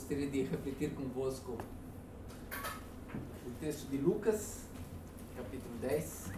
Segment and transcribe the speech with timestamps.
[0.00, 1.58] gostaria de refletir convosco
[3.46, 4.60] o texto de Lucas,
[5.36, 6.32] capítulo 10.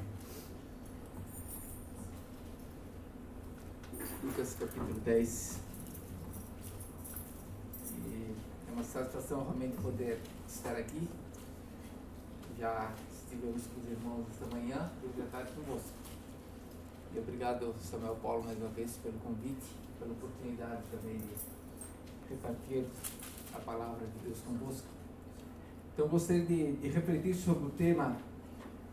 [4.25, 5.61] Lucas, capítulo 10.
[8.05, 8.35] E
[8.69, 11.09] é uma satisfação realmente poder estar aqui.
[12.59, 15.93] Já estivemos com os irmãos esta manhã e hoje à tarde convosco.
[17.15, 21.53] E obrigado, Samuel Paulo, mais uma vez pelo convite, pela oportunidade também de
[22.29, 22.87] repartir
[23.55, 24.87] a palavra de Deus convosco.
[25.93, 28.17] Então, gostaria de, de refletir sobre o tema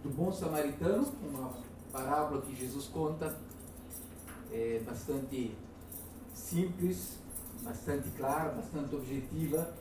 [0.03, 1.51] do bom samaritano, uma
[1.91, 3.37] parábola que Jesus conta,
[4.51, 5.55] é bastante
[6.34, 7.20] simples,
[7.61, 9.73] bastante clara, bastante objetiva,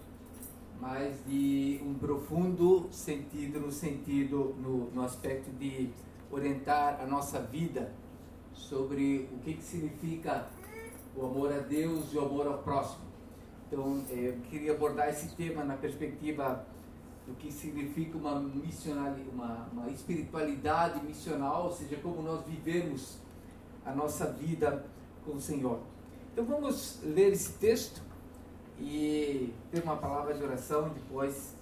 [0.80, 5.90] mas de um profundo sentido, no sentido, no, no aspecto de
[6.30, 7.92] orientar a nossa vida
[8.52, 10.48] sobre o que, que significa
[11.16, 13.07] o amor a Deus e o amor ao próximo.
[13.68, 16.64] Então, é, eu queria abordar esse tema na perspectiva
[17.26, 23.18] do que significa uma uma, uma espiritualidade missional, ou seja, como nós vivemos
[23.84, 24.86] a nossa vida
[25.24, 25.80] com o Senhor.
[26.32, 28.00] Então, vamos ler esse texto
[28.80, 31.54] e ter uma palavra de oração depois,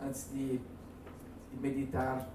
[0.00, 2.28] antes de, de meditar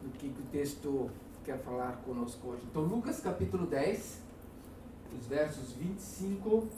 [0.00, 1.10] no que, que o texto
[1.44, 2.62] quer falar conosco hoje.
[2.70, 4.20] Então, Lucas capítulo 10,
[5.18, 6.68] os versos 25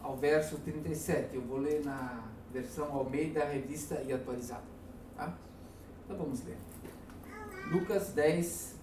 [0.00, 1.34] ao verso 37.
[1.34, 4.64] Eu vou ler na versão Almeida, revista e atualizada.
[5.16, 5.36] Tá?
[6.04, 6.56] Então vamos ler.
[7.70, 8.74] Lucas 10,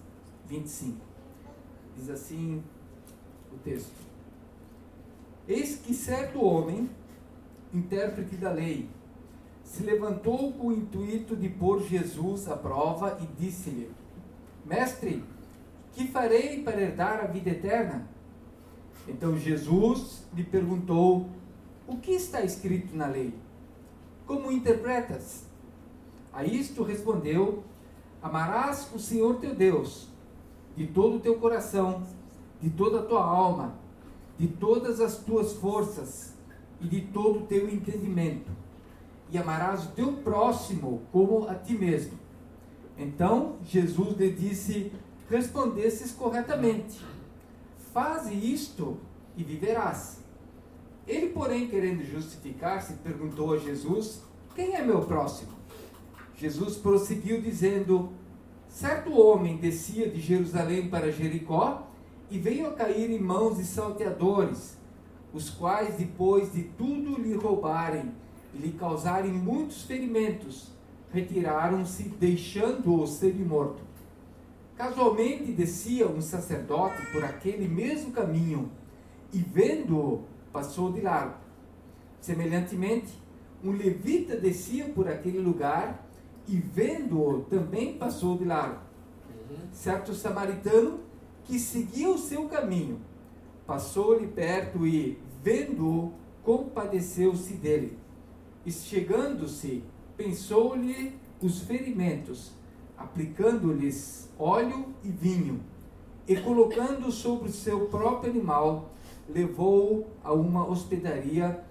[0.46, 0.96] 25.
[1.96, 2.62] Diz assim
[3.52, 3.92] o texto:
[5.46, 6.88] Eis que certo homem,
[7.74, 8.88] intérprete da lei,
[9.62, 13.90] se levantou com o intuito de pôr Jesus à prova e disse-lhe:
[14.64, 15.22] Mestre,
[15.92, 18.08] que farei para herdar a vida eterna?
[19.08, 21.28] Então Jesus lhe perguntou:
[21.86, 23.34] O que está escrito na lei?
[24.26, 25.46] Como interpretas?
[26.32, 27.64] A isto respondeu:
[28.22, 30.08] Amarás o Senhor teu Deus
[30.76, 32.04] de todo o teu coração,
[32.60, 33.74] de toda a tua alma,
[34.38, 36.34] de todas as tuas forças
[36.80, 38.50] e de todo o teu entendimento.
[39.30, 42.18] E amarás o teu próximo como a ti mesmo.
[42.96, 44.92] Então Jesus lhe disse:
[45.28, 47.00] Respondesses corretamente.
[47.98, 48.96] Faze isto
[49.36, 50.20] e viverás.
[51.04, 54.22] Ele, porém, querendo justificar-se, perguntou a Jesus:
[54.54, 55.50] Quem é meu próximo?
[56.36, 58.10] Jesus prosseguiu dizendo:
[58.68, 61.88] Certo homem descia de Jerusalém para Jericó
[62.30, 64.78] e veio a cair em mãos de salteadores,
[65.32, 68.12] os quais, depois de tudo lhe roubarem
[68.54, 70.68] e lhe causarem muitos ferimentos,
[71.12, 73.87] retiraram-se, deixando-o semi-morto.
[74.78, 78.70] Casualmente descia um sacerdote por aquele mesmo caminho
[79.32, 80.22] e, vendo-o,
[80.52, 81.34] passou de largo.
[82.20, 83.12] Semelhantemente,
[83.64, 86.08] um levita descia por aquele lugar
[86.46, 88.78] e, vendo-o, também passou de largo.
[89.72, 91.00] Certo samaritano
[91.42, 93.00] que seguia o seu caminho
[93.66, 96.12] passou-lhe perto e, vendo-o,
[96.44, 97.98] compadeceu-se dele.
[98.64, 99.82] E chegando-se,
[100.16, 102.52] pensou-lhe os ferimentos
[102.98, 105.60] aplicando-lhes óleo e vinho,
[106.26, 108.90] e colocando sobre o seu próprio animal,
[109.28, 111.64] levou-o a uma hospedaria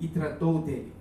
[0.00, 0.92] e tratou dele.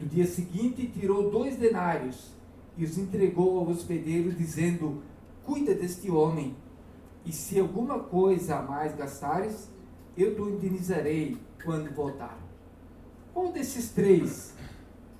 [0.00, 2.32] No dia seguinte, tirou dois denários
[2.76, 5.02] e os entregou ao hospedeiro, dizendo:
[5.44, 6.56] Cuida deste homem,
[7.26, 9.68] e se alguma coisa a mais gastares,
[10.16, 12.38] eu te indenizarei quando voltar.
[13.34, 14.54] Qual desses três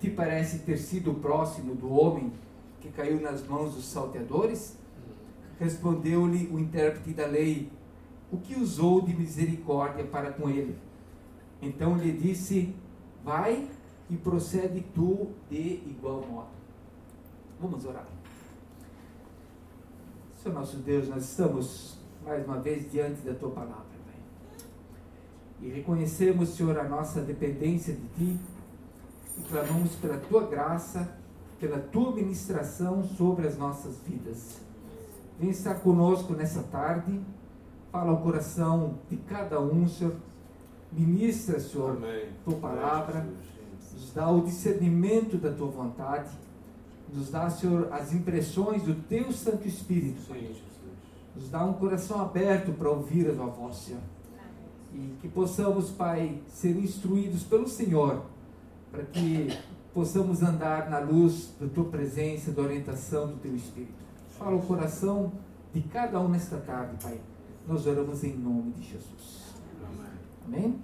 [0.00, 2.32] te parece ter sido próximo do homem
[2.80, 4.76] que caiu nas mãos dos salteadores?
[5.58, 7.70] Respondeu-lhe o intérprete da lei:
[8.30, 10.76] O que usou de misericórdia para com ele?
[11.60, 12.74] Então lhe disse:
[13.24, 13.68] Vai
[14.08, 16.48] e procede tu de igual modo.
[17.60, 18.06] Vamos orar.
[20.36, 24.60] Senhor nosso Deus, nós estamos mais uma vez diante da tua palavra, Pai.
[25.60, 28.40] E reconhecemos, Senhor, a nossa dependência de ti
[29.36, 31.17] e clamamos pela tua graça
[31.60, 34.58] pela tua ministração sobre as nossas vidas.
[35.38, 37.20] Vem estar conosco nessa tarde,
[37.92, 40.14] fala ao coração de cada um, Senhor.
[40.90, 42.28] Ministra, Senhor, Amém.
[42.44, 43.26] tua palavra,
[43.92, 46.30] nos dá o discernimento da tua vontade,
[47.12, 50.20] nos dá, Senhor, as impressões do teu Santo Espírito.
[50.22, 50.56] Sim,
[51.36, 54.00] nos dá um coração aberto para ouvir a tua voz, Senhor.
[54.94, 58.24] E que possamos, Pai, ser instruídos pelo Senhor,
[58.90, 59.48] para que
[59.98, 63.98] possamos andar na luz da tua presença, da orientação do teu Espírito.
[64.38, 65.32] Fala o coração
[65.74, 67.20] de cada um nesta tarde, Pai.
[67.66, 69.54] Nós oramos em nome de Jesus.
[70.46, 70.80] Amém?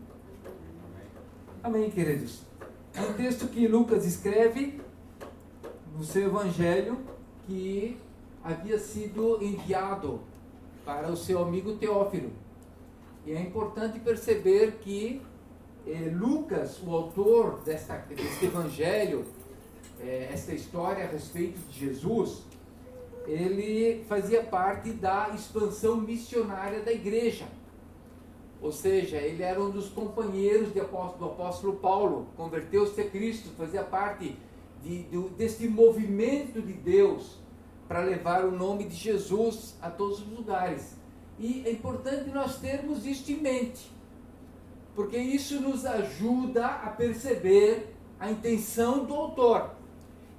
[1.62, 2.42] Amém, queridos?
[2.92, 4.80] É um texto que Lucas escreve
[5.96, 6.98] no seu evangelho
[7.46, 7.96] que
[8.42, 10.22] havia sido enviado
[10.84, 12.32] para o seu amigo Teófilo.
[13.24, 15.22] E é importante perceber que
[16.12, 19.24] Lucas, o autor desta, deste evangelho,
[20.00, 22.42] eh, esta história a respeito de Jesus,
[23.26, 27.46] ele fazia parte da expansão missionária da igreja.
[28.60, 33.82] Ou seja, ele era um dos companheiros apóstolo, do apóstolo Paulo, converteu-se a Cristo, fazia
[33.82, 34.36] parte
[34.82, 37.38] de, de, movimento de Deus
[37.86, 40.96] para levar o nome de Jesus a todos os lugares.
[41.38, 43.90] E é importante nós termos isso em mente,
[44.94, 49.70] porque isso nos ajuda a perceber a intenção do autor.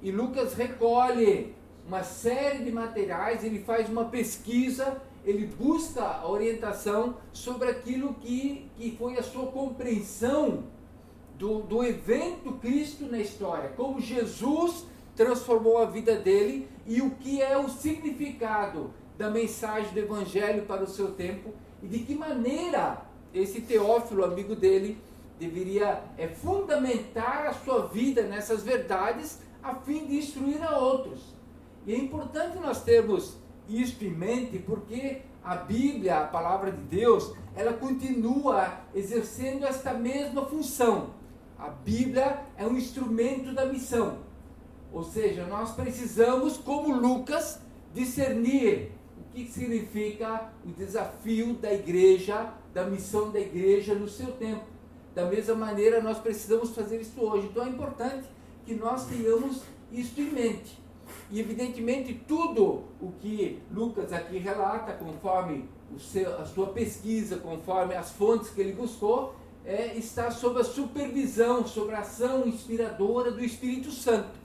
[0.02, 1.54] E Lucas recolhe
[1.86, 8.68] uma série de materiais, ele faz uma pesquisa, ele busca a orientação sobre aquilo que,
[8.76, 10.64] que foi a sua compreensão
[11.38, 17.40] do, do evento Cristo na história, como Jesus transformou a vida dele e o que
[17.40, 23.05] é o significado da mensagem do Evangelho para o seu tempo e de que maneira
[23.38, 24.98] esse Teófilo, amigo dele,
[25.38, 31.20] deveria é, fundamentar a sua vida nessas verdades a fim de instruir a outros.
[31.86, 33.36] E é importante nós termos
[33.68, 40.44] isso em mente porque a Bíblia, a palavra de Deus, ela continua exercendo esta mesma
[40.46, 41.10] função.
[41.58, 44.18] A Bíblia é um instrumento da missão.
[44.92, 47.60] Ou seja, nós precisamos, como Lucas,
[47.94, 54.66] discernir o que significa o desafio da igreja, da missão da igreja no seu tempo.
[55.14, 57.46] Da mesma maneira, nós precisamos fazer isso hoje.
[57.46, 58.28] Então é importante
[58.66, 60.78] que nós tenhamos isso em mente.
[61.30, 65.66] E evidentemente tudo o que Lucas aqui relata, conforme
[65.98, 69.34] seu, a sua pesquisa, conforme as fontes que ele buscou,
[69.64, 74.38] é, está sob a supervisão, sob a ação inspiradora do Espírito Santo.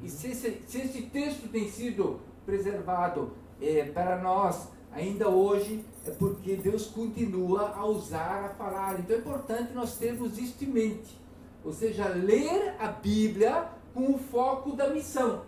[0.00, 6.10] E se esse, se esse texto tem sido preservado é, para nós ainda hoje, é
[6.10, 9.00] porque Deus continua a usar a palavra.
[9.00, 11.18] Então é importante nós termos isto em mente.
[11.64, 15.42] Ou seja, ler a Bíblia com o foco da missão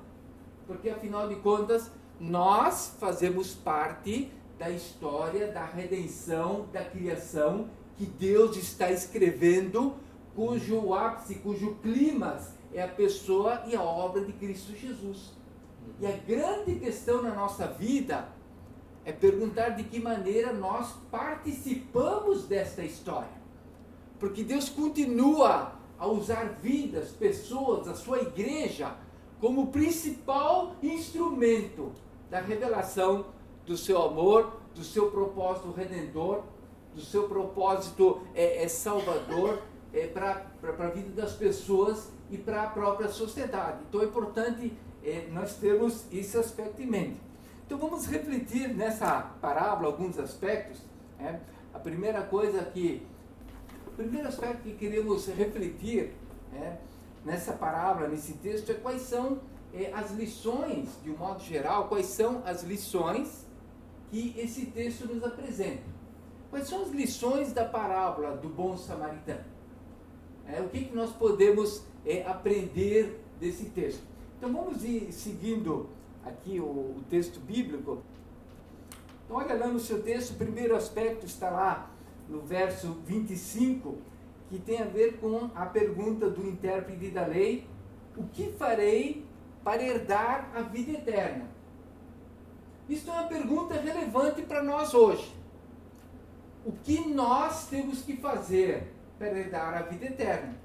[0.67, 8.57] porque afinal de contas nós fazemos parte da história da redenção, da criação que Deus
[8.57, 9.95] está escrevendo,
[10.35, 15.35] cujo ápice, cujo clímax é a pessoa e a obra de Cristo Jesus.
[16.01, 18.29] E a grande questão na nossa vida
[19.07, 23.41] é perguntar de que maneira nós participamos desta história.
[24.19, 28.97] Porque Deus continua a usar vidas, pessoas, a sua igreja
[29.41, 31.93] como principal instrumento
[32.29, 33.27] da revelação
[33.65, 36.43] do seu amor, do seu propósito redentor,
[36.93, 39.63] do seu propósito é, é salvador
[39.93, 43.85] é, para a vida das pessoas e para a própria sociedade.
[43.89, 44.73] Então é importante
[45.05, 47.26] é, nós termos esse aspecto em mente.
[47.67, 50.81] Então vamos refletir nessa parábola alguns aspectos.
[51.19, 51.41] Né?
[51.75, 53.05] A primeira coisa que,
[53.89, 56.15] o primeiro aspecto que queremos refletir
[56.55, 56.77] é
[57.25, 59.41] nessa parábola, nesse texto, é quais são
[59.75, 63.45] é, as lições, de um modo geral, quais são as lições
[64.13, 65.83] que esse texto nos apresenta.
[66.51, 69.45] Quais são as lições da parábola do bom samaritano?
[70.47, 74.03] É, o que, que nós podemos é, aprender desse texto?
[74.39, 75.89] Então vamos ir seguindo
[76.27, 78.03] aqui o, o texto bíblico.
[79.25, 81.91] Então, olha lá no seu texto, o primeiro aspecto está lá
[82.29, 83.97] no verso 25
[84.49, 87.67] que tem a ver com a pergunta do intérprete da lei:
[88.17, 89.25] o que farei
[89.65, 91.49] para herdar a vida eterna?
[92.89, 95.35] Isso é uma pergunta relevante para nós hoje.
[96.65, 100.57] O que nós temos que fazer para herdar a vida eterna?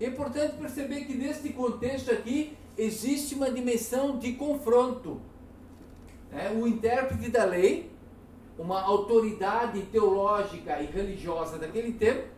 [0.00, 5.20] É importante perceber que neste contexto aqui existe uma dimensão de confronto.
[6.32, 7.90] É, o intérprete da lei,
[8.56, 12.28] uma autoridade teológica e religiosa daquele tempo,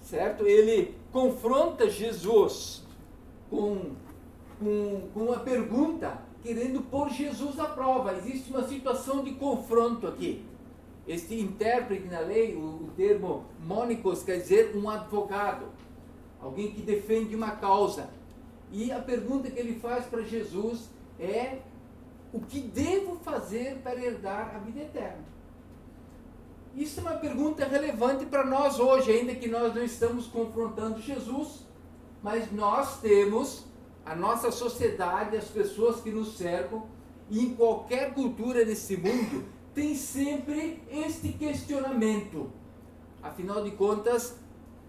[0.00, 0.46] certo?
[0.46, 2.84] Ele confronta Jesus
[3.50, 3.92] com,
[4.58, 8.16] com, com uma pergunta, querendo pôr Jesus à prova.
[8.16, 10.44] Existe uma situação de confronto aqui.
[11.06, 15.66] Este intérprete na lei, o, o termo mônicos quer dizer um advogado,
[16.40, 18.08] alguém que defende uma causa.
[18.72, 20.88] E a pergunta que ele faz para Jesus
[21.20, 21.58] é:
[22.32, 25.24] o que devo fazer para herdar a vida eterna?
[26.74, 31.66] Isso é uma pergunta relevante para nós hoje, ainda que nós não estamos confrontando Jesus,
[32.22, 33.66] mas nós temos
[34.06, 36.86] a nossa sociedade, as pessoas que nos cercam,
[37.28, 42.50] e em qualquer cultura desse mundo, tem sempre este questionamento.
[43.22, 44.34] Afinal de contas,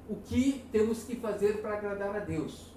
[0.10, 2.73] o que temos que fazer para agradar a Deus.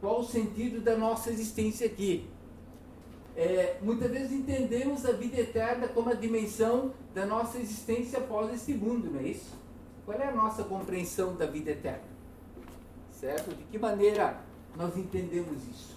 [0.00, 2.26] Qual o sentido da nossa existência aqui?
[3.36, 8.72] É, muitas vezes entendemos a vida eterna como a dimensão da nossa existência após este
[8.72, 9.54] mundo, não é isso?
[10.04, 12.08] Qual é a nossa compreensão da vida eterna?
[13.12, 13.54] Certo?
[13.54, 14.40] De que maneira
[14.76, 15.96] nós entendemos isso?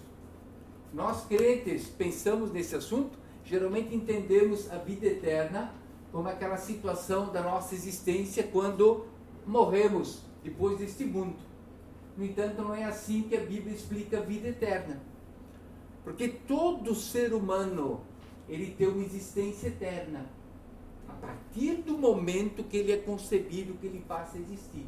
[0.94, 5.74] Nós crentes pensamos nesse assunto, geralmente entendemos a vida eterna
[6.12, 9.06] como aquela situação da nossa existência quando
[9.48, 11.36] morremos depois deste mundo.
[12.16, 15.02] No entanto, não é assim que a Bíblia explica a vida eterna.
[16.04, 18.02] Porque todo ser humano,
[18.48, 20.26] ele tem uma existência eterna.
[21.08, 24.86] A partir do momento que ele é concebido, que ele passa a existir.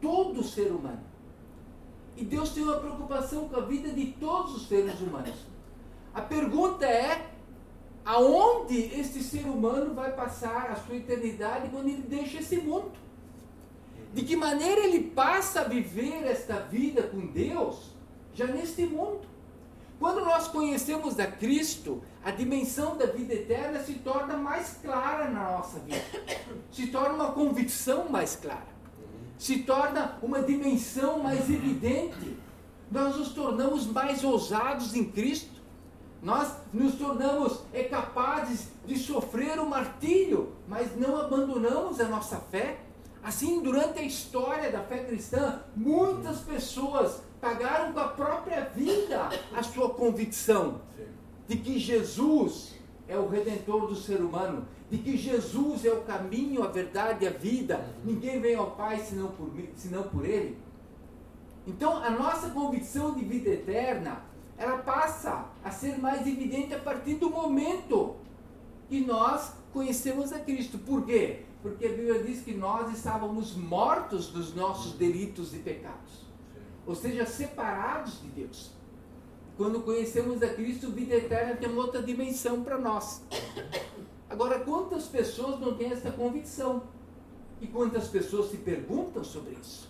[0.00, 1.04] Todo ser humano.
[2.16, 5.46] E Deus tem uma preocupação com a vida de todos os seres humanos.
[6.12, 7.30] A pergunta é:
[8.04, 12.90] aonde este ser humano vai passar a sua eternidade quando ele deixa esse mundo?
[14.12, 17.90] De que maneira ele passa a viver esta vida com Deus
[18.34, 19.30] já neste mundo?
[20.00, 25.52] Quando nós conhecemos a Cristo, a dimensão da vida eterna se torna mais clara na
[25.52, 26.02] nossa vida,
[26.72, 28.66] se torna uma convicção mais clara,
[29.38, 32.36] se torna uma dimensão mais evidente.
[32.90, 35.60] Nós nos tornamos mais ousados em Cristo,
[36.22, 42.80] nós nos tornamos é, capazes de sofrer o martírio, mas não abandonamos a nossa fé.
[43.22, 49.62] Assim, durante a história da fé cristã, muitas pessoas pagaram com a própria vida a
[49.62, 50.80] sua convicção
[51.46, 52.74] de que Jesus
[53.06, 57.28] é o redentor do ser humano, de que Jesus é o caminho, a verdade e
[57.28, 57.84] a vida.
[58.04, 60.56] Ninguém vem ao Pai senão por, senão por Ele.
[61.66, 64.22] Então, a nossa convicção de vida eterna,
[64.56, 68.16] ela passa a ser mais evidente a partir do momento
[68.88, 70.78] que nós conhecemos a Cristo.
[70.78, 71.42] Por quê?
[71.62, 76.30] Porque a Bíblia diz que nós estávamos mortos dos nossos delitos e pecados
[76.86, 78.72] ou seja, separados de Deus.
[79.56, 83.22] Quando conhecemos a Cristo, vida eterna tem uma outra dimensão para nós.
[84.28, 86.82] Agora, quantas pessoas não têm essa convicção?
[87.60, 89.88] E quantas pessoas se perguntam sobre isso?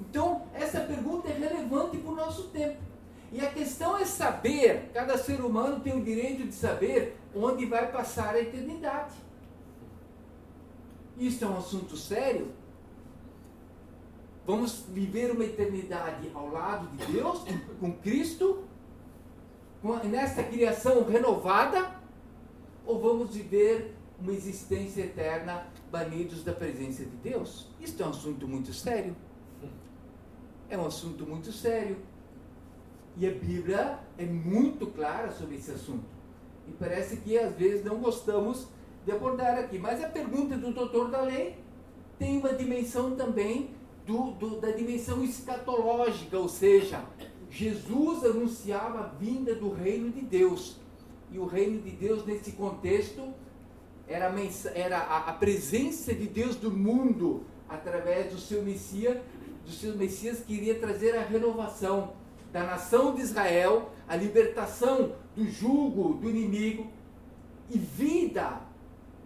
[0.00, 2.78] Então, essa pergunta é relevante para o nosso tempo.
[3.30, 7.92] E a questão é saber, cada ser humano tem o direito de saber onde vai
[7.92, 9.14] passar a eternidade.
[11.18, 12.52] Isso é um assunto sério,
[14.48, 17.44] Vamos viver uma eternidade ao lado de Deus,
[17.78, 18.64] com Cristo,
[20.04, 22.00] nesta criação renovada,
[22.86, 27.68] ou vamos viver uma existência eterna banidos da presença de Deus?
[27.78, 29.14] Isto é um assunto muito sério.
[30.70, 31.98] É um assunto muito sério.
[33.18, 36.06] E a Bíblia é muito clara sobre esse assunto.
[36.66, 38.66] E parece que às vezes não gostamos
[39.08, 39.78] de abordar aqui.
[39.78, 41.56] Mas a pergunta do doutor da lei
[42.18, 43.70] tem uma dimensão também
[44.06, 47.02] do, do, da dimensão escatológica, ou seja,
[47.50, 50.76] Jesus anunciava a vinda do reino de Deus.
[51.32, 53.32] E o reino de Deus, nesse contexto,
[54.06, 54.34] era, a,
[54.74, 59.16] era a, a presença de Deus do mundo através do seu Messias,
[59.64, 62.12] do seu Messias que iria trazer a renovação
[62.52, 66.90] da nação de Israel, a libertação do jugo do inimigo
[67.70, 68.67] e vida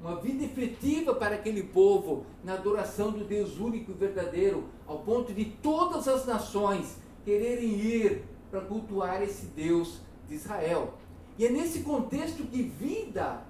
[0.02, 5.32] uma vida efetiva para aquele povo na adoração do Deus único e verdadeiro, ao ponto
[5.32, 10.94] de todas as nações quererem ir para cultuar esse Deus de Israel.
[11.38, 13.44] E é nesse contexto que vida,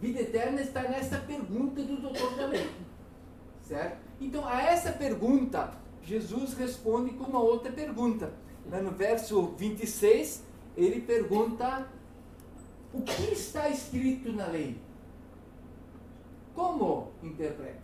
[0.00, 2.68] vida eterna, está nessa pergunta do doutor da lei.
[3.62, 3.98] Certo?
[4.20, 5.72] Então, a essa pergunta,
[6.02, 8.32] Jesus responde com uma outra pergunta.
[8.66, 10.42] No verso 26,
[10.76, 11.86] ele pergunta:
[12.92, 14.76] O que está escrito na lei?
[16.54, 17.82] Como interpretas?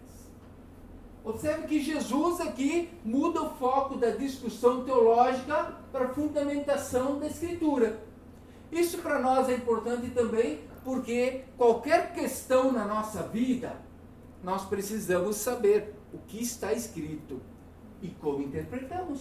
[1.24, 8.02] Observe que Jesus aqui muda o foco da discussão teológica para a fundamentação da Escritura.
[8.72, 13.76] Isso para nós é importante também porque qualquer questão na nossa vida,
[14.42, 17.40] nós precisamos saber o que está escrito
[18.00, 19.20] e como interpretamos.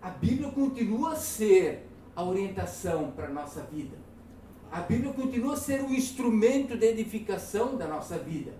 [0.00, 4.03] A Bíblia continua a ser a orientação para a nossa vida.
[4.74, 8.54] A Bíblia continua a ser um instrumento de edificação da nossa vida.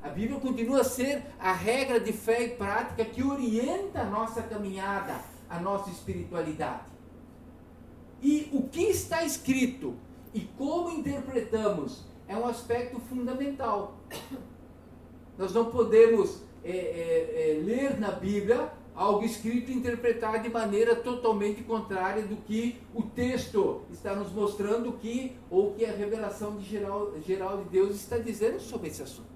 [0.00, 4.40] A Bíblia continua a ser a regra de fé e prática que orienta a nossa
[4.40, 6.84] caminhada, a nossa espiritualidade.
[8.22, 9.96] E o que está escrito
[10.32, 13.98] e como interpretamos é um aspecto fundamental.
[15.36, 20.96] Nós não podemos é, é, é, ler na Bíblia algo escrito e interpretar de maneira
[20.96, 26.64] totalmente contrária do que o texto está nos mostrando que ou que a revelação de
[26.64, 29.28] geral, geral de Deus está dizendo sobre esse assunto.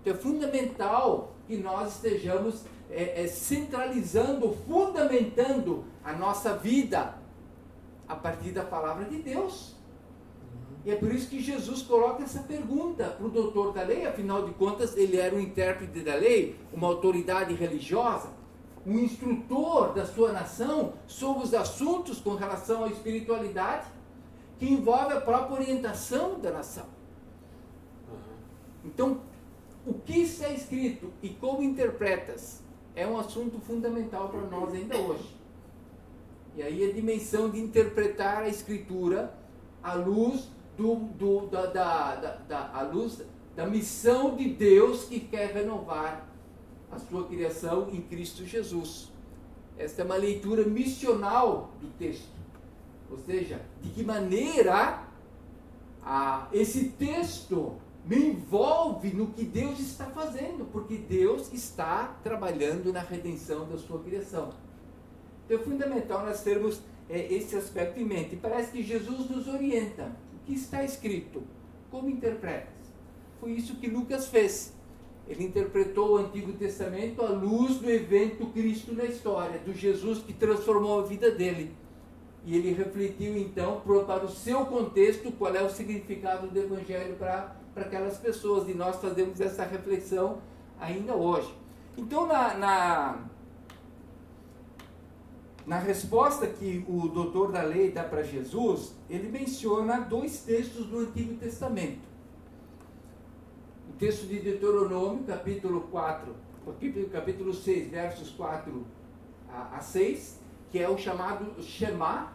[0.00, 7.18] Então é fundamental que nós estejamos é, é, centralizando, fundamentando a nossa vida
[8.06, 9.74] a partir da palavra de Deus.
[10.84, 14.44] E é por isso que Jesus coloca essa pergunta para o doutor da lei, afinal
[14.44, 18.35] de contas, ele era um intérprete da lei, uma autoridade religiosa,
[18.86, 23.88] um instrutor da sua nação sobre os assuntos com relação à espiritualidade,
[24.58, 26.86] que envolve a própria orientação da nação.
[28.84, 29.20] Então,
[29.84, 32.62] o que está escrito e como interpretas
[32.94, 35.36] é um assunto fundamental para nós ainda hoje.
[36.54, 39.34] E aí a dimensão de interpretar a escritura
[39.82, 43.22] à luz do, do, da, da, da, da, à luz
[43.54, 46.25] da missão de Deus que quer renovar
[46.90, 49.10] a sua criação em Cristo Jesus.
[49.78, 52.36] Esta é uma leitura missional do texto.
[53.10, 55.06] Ou seja, de que maneira
[56.52, 63.68] esse texto me envolve no que Deus está fazendo, porque Deus está trabalhando na redenção
[63.68, 64.50] da sua criação.
[65.44, 68.36] Então é fundamental nós termos é, esse aspecto em mente.
[68.36, 70.12] Parece que Jesus nos orienta.
[70.34, 71.42] O que está escrito?
[71.90, 72.74] Como interpretas?
[73.40, 74.72] Foi isso que Lucas fez.
[75.28, 80.32] Ele interpretou o Antigo Testamento à luz do evento Cristo na história, do Jesus que
[80.32, 81.74] transformou a vida dele.
[82.44, 87.56] E ele refletiu então para o seu contexto qual é o significado do Evangelho para
[87.74, 88.68] aquelas pessoas.
[88.68, 90.38] E nós fazemos essa reflexão
[90.78, 91.52] ainda hoje.
[91.96, 93.18] Então, na, na,
[95.66, 101.00] na resposta que o doutor da lei dá para Jesus, ele menciona dois textos do
[101.00, 102.05] Antigo Testamento.
[103.98, 106.34] Texto de Deuteronômio, capítulo 4,
[106.66, 108.84] capítulo, capítulo 6, versos 4
[109.48, 110.38] a, a 6,
[110.70, 112.30] que é o chamado Shema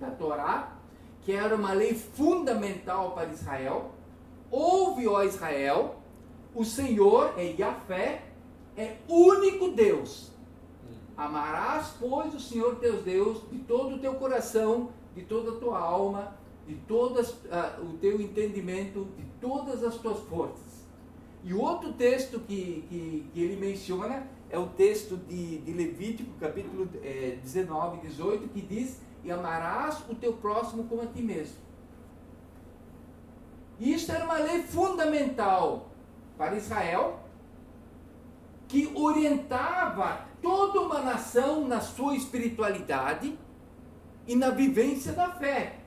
[0.00, 0.76] da Torá,
[1.22, 3.92] que era uma lei fundamental para Israel,
[4.50, 5.96] Ouve, ó Israel,
[6.52, 8.22] o Senhor é Yahvé,
[8.76, 10.32] é único Deus.
[11.16, 15.78] Amarás, pois, o Senhor teu Deus de todo o teu coração, de toda a tua
[15.78, 20.65] alma, de todo uh, o teu entendimento, de todas as tuas forças.
[21.46, 26.90] E outro texto que, que, que ele menciona é o texto de, de Levítico, capítulo
[27.04, 31.54] é, 19, 18, que diz: E amarás o teu próximo como a ti mesmo.
[33.78, 35.88] E isto era uma lei fundamental
[36.36, 37.20] para Israel,
[38.66, 43.38] que orientava toda uma nação na sua espiritualidade
[44.26, 45.78] e na vivência da fé.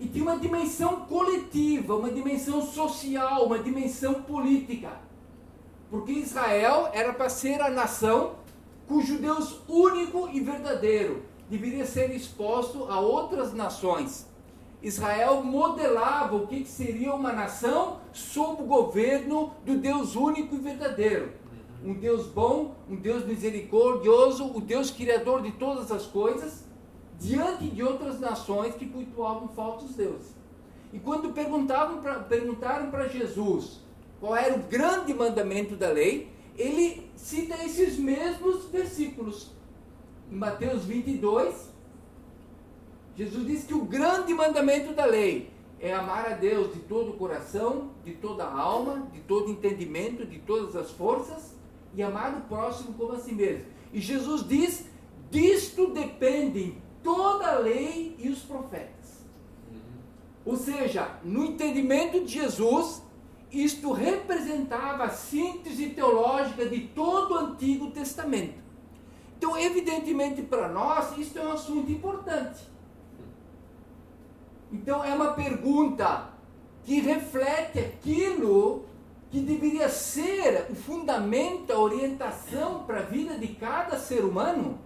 [0.00, 4.90] E tinha uma dimensão coletiva, uma dimensão social, uma dimensão política.
[5.90, 8.36] Porque Israel era para ser a nação
[8.86, 14.26] cujo Deus único e verdadeiro deveria ser exposto a outras nações.
[14.82, 21.32] Israel modelava o que seria uma nação sob o governo do Deus único e verdadeiro.
[21.84, 26.64] Um Deus bom, um Deus misericordioso, o Deus criador de todas as coisas,
[27.18, 30.36] diante de outras nações que cultuavam falsos deuses.
[30.92, 33.80] E quando perguntavam pra, perguntaram para Jesus
[34.20, 39.50] qual era o grande mandamento da lei, ele cita esses mesmos versículos.
[40.30, 41.70] Em Mateus 22,
[43.16, 45.50] Jesus disse que o grande mandamento da lei
[45.80, 50.26] é amar a Deus de todo o coração, de toda a alma, de todo entendimento,
[50.26, 51.54] de todas as forças
[51.94, 53.64] e amar o próximo como a si mesmo.
[53.92, 54.86] E Jesus diz:
[55.30, 56.78] disto dependem
[57.08, 59.24] toda a lei e os profetas.
[60.44, 63.02] Ou seja, no entendimento de Jesus,
[63.50, 68.58] isto representava a síntese teológica de todo o Antigo Testamento.
[69.38, 72.60] Então, evidentemente, para nós, isso é um assunto importante.
[74.70, 76.28] Então é uma pergunta
[76.84, 78.84] que reflete aquilo
[79.30, 84.78] que deveria ser o fundamento, a orientação para a vida de cada ser humano.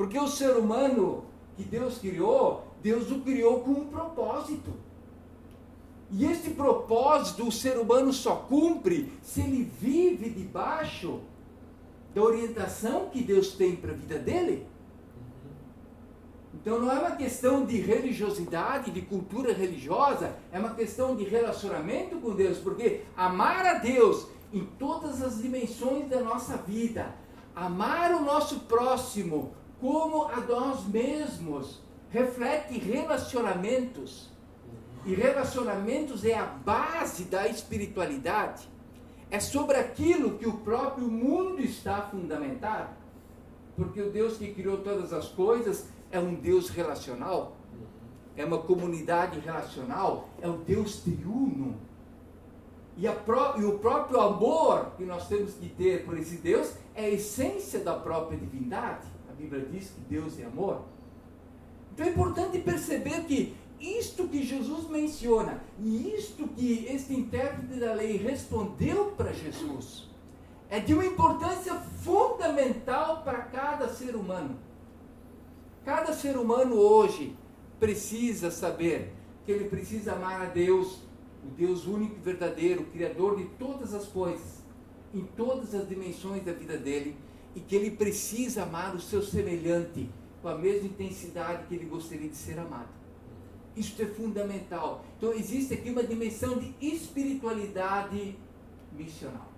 [0.00, 1.24] Porque o ser humano
[1.58, 4.72] que Deus criou, Deus o criou com um propósito.
[6.10, 11.20] E esse propósito o ser humano só cumpre se ele vive debaixo
[12.14, 14.66] da orientação que Deus tem para a vida dele.
[16.54, 22.16] Então não é uma questão de religiosidade, de cultura religiosa, é uma questão de relacionamento
[22.16, 27.14] com Deus, porque amar a Deus em todas as dimensões da nossa vida,
[27.54, 34.30] amar o nosso próximo como a nós mesmos, reflete relacionamentos.
[35.04, 38.68] E relacionamentos é a base da espiritualidade.
[39.30, 42.90] É sobre aquilo que o próprio mundo está fundamentado.
[43.76, 47.56] Porque o Deus que criou todas as coisas é um Deus relacional,
[48.36, 51.76] é uma comunidade relacional, é o Deus triuno.
[52.96, 57.04] E, pró e o próprio amor que nós temos que ter por esse Deus é
[57.04, 59.06] a essência da própria divindade.
[59.40, 60.82] Bíblia diz que Deus é amor.
[61.92, 67.94] Então é importante perceber que isto que Jesus menciona e isto que este intérprete da
[67.94, 70.10] lei respondeu para Jesus
[70.68, 74.56] é de uma importância fundamental para cada ser humano.
[75.84, 77.36] Cada ser humano hoje
[77.80, 79.12] precisa saber
[79.44, 81.00] que ele precisa amar a Deus,
[81.44, 84.62] o Deus único e verdadeiro, Criador de todas as coisas,
[85.12, 87.16] em todas as dimensões da vida dele,
[87.54, 90.08] e que ele precisa amar o seu semelhante
[90.40, 92.88] com a mesma intensidade que ele gostaria de ser amado.
[93.76, 95.04] Isso é fundamental.
[95.16, 98.36] Então existe aqui uma dimensão de espiritualidade
[98.92, 99.50] missional.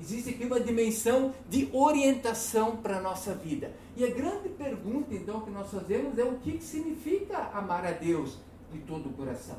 [0.00, 3.72] Existe aqui uma dimensão de orientação para a nossa vida.
[3.96, 8.38] E a grande pergunta, então, que nós fazemos é o que significa amar a Deus
[8.72, 9.58] de todo o coração?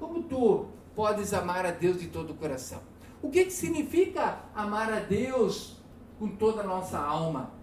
[0.00, 2.80] Como tu podes amar a Deus de todo o coração?
[3.24, 5.78] O que, que significa amar a Deus
[6.18, 7.54] com toda a nossa alma?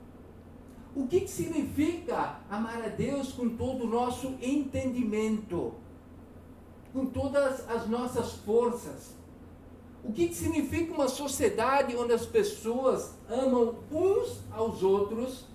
[0.96, 5.76] O que, que significa amar a Deus com todo o nosso entendimento?
[6.92, 9.16] Com todas as nossas forças?
[10.04, 15.46] O que, que significa uma sociedade onde as pessoas amam uns aos outros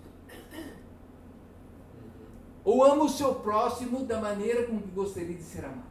[2.64, 5.86] ou ama o seu próximo da maneira como gostaria de ser amado?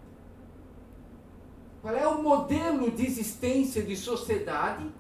[1.86, 4.92] Qual é o modelo de existência de sociedade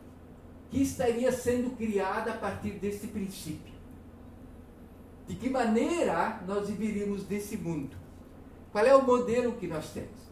[0.70, 3.74] que estaria sendo criada a partir desse princípio?
[5.28, 7.98] De que maneira nós viveríamos desse mundo?
[8.72, 10.30] Qual é o modelo que nós temos?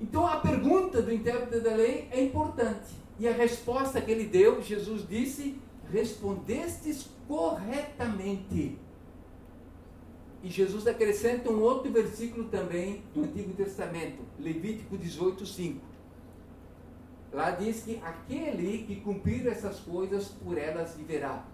[0.00, 2.92] Então a pergunta do intérprete da lei é importante.
[3.16, 5.56] E a resposta que ele deu, Jesus disse:
[5.92, 8.76] respondestes corretamente.
[10.42, 15.80] E Jesus acrescenta um outro versículo também do Antigo Testamento, Levítico 18, 5.
[17.32, 21.46] Lá diz que aquele que cumprir essas coisas, por elas viverá.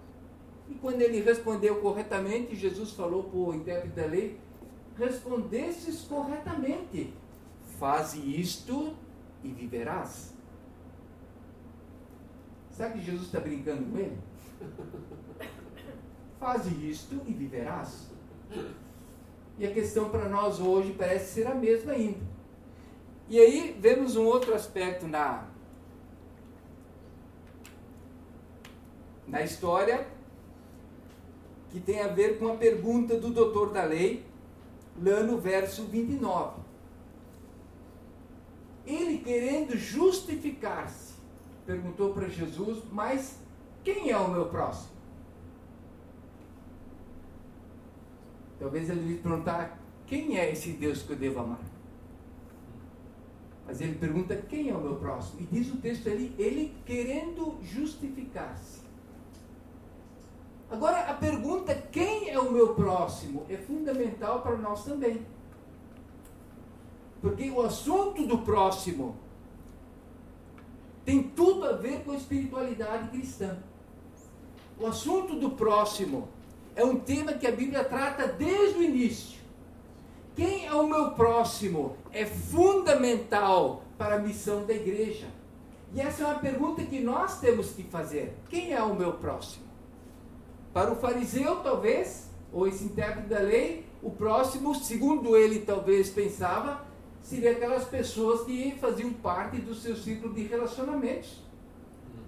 [0.71, 4.41] E quando ele respondeu corretamente, Jesus falou para o intérprete da lei:
[4.97, 7.13] respondestes corretamente,
[7.79, 8.97] faze isto
[9.45, 10.35] e viverás.
[12.71, 14.19] Sabe que Jesus está brincando com ele?
[16.39, 18.09] Faze isto e viverás.
[19.59, 22.21] E a questão para nós hoje parece ser a mesma ainda.
[23.29, 25.49] E aí vemos um outro aspecto na,
[29.27, 30.07] na história
[31.71, 34.25] que tem a ver com a pergunta do doutor da lei,
[35.01, 36.63] lá no verso 29.
[38.87, 41.15] Ele querendo justificar-se,
[41.67, 43.39] perguntou para Jesus: Mas
[43.85, 44.98] quem é o meu próximo?
[48.59, 51.61] Talvez ele lhe perguntar: Quem é esse Deus que eu devo amar?
[53.67, 55.41] Mas ele pergunta: Quem é o meu próximo?
[55.41, 58.81] E diz o texto ali: Ele querendo justificar-se.
[60.71, 63.47] Agora, a pergunta: Quem é o meu próximo?
[63.49, 65.25] é fundamental para nós também.
[67.21, 69.17] Porque o assunto do próximo
[71.05, 73.59] tem tudo a ver com a espiritualidade cristã.
[74.79, 76.29] O assunto do próximo
[76.79, 79.37] é um tema que a Bíblia trata desde o início.
[80.37, 85.27] Quem é o meu próximo é fundamental para a missão da igreja.
[85.93, 88.33] E essa é uma pergunta que nós temos que fazer.
[88.49, 89.65] Quem é o meu próximo?
[90.73, 96.87] Para o fariseu, talvez, ou esse intérprete da lei, o próximo, segundo ele talvez pensava,
[97.21, 101.43] seria aquelas pessoas que faziam parte do seu ciclo de relacionamentos.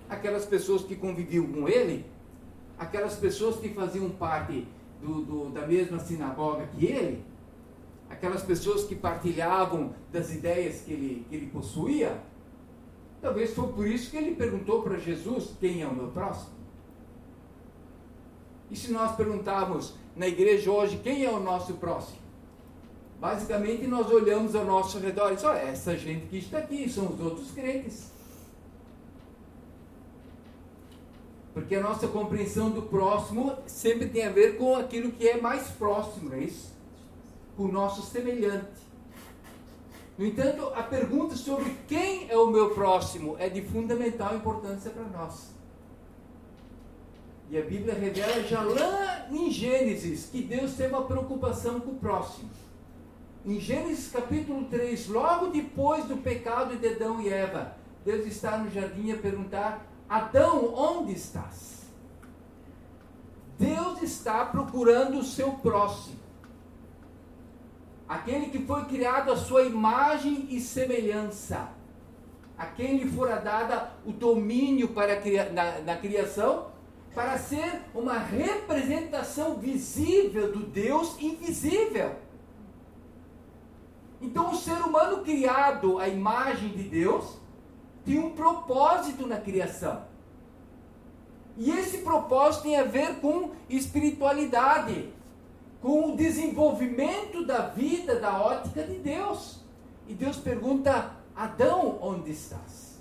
[0.08, 2.04] Aquelas pessoas que conviviam com ele,
[2.80, 4.66] aquelas pessoas que faziam parte
[5.02, 7.22] do, do, da mesma sinagoga que ele,
[8.08, 12.18] aquelas pessoas que partilhavam das ideias que ele, que ele possuía.
[13.20, 16.54] Talvez foi por isso que ele perguntou para Jesus: quem é o meu próximo?
[18.70, 22.18] E se nós perguntarmos na igreja hoje quem é o nosso próximo?
[23.20, 27.20] Basicamente, nós olhamos ao nosso redor e olha, essa gente que está aqui são os
[27.20, 28.10] outros crentes.
[31.60, 35.68] Porque a nossa compreensão do próximo sempre tem a ver com aquilo que é mais
[35.68, 36.72] próximo, não é isso?
[37.56, 38.80] Com o nosso semelhante.
[40.16, 45.04] No entanto, a pergunta sobre quem é o meu próximo é de fundamental importância para
[45.04, 45.50] nós.
[47.50, 51.94] E a Bíblia revela já lá em Gênesis que Deus tem uma preocupação com o
[51.96, 52.48] próximo
[53.44, 58.70] em Gênesis capítulo 3, logo depois do pecado de Adão e Eva, Deus está no
[58.70, 61.84] jardim a perguntar: Adão, onde estás?
[63.56, 66.18] Deus está procurando o seu próximo.
[68.10, 71.68] aquele que foi criado à sua imagem e semelhança,
[72.58, 75.20] a quem lhe fora dada o domínio para
[75.52, 76.72] na, na criação,
[77.14, 82.16] para ser uma representação visível do Deus invisível.
[84.20, 87.39] Então, o ser humano criado à imagem de Deus
[88.04, 90.02] tem um propósito na criação.
[91.56, 95.12] E esse propósito tem a ver com espiritualidade,
[95.82, 99.60] com o desenvolvimento da vida, da ótica de Deus.
[100.08, 102.98] E Deus pergunta: Adão, onde estás?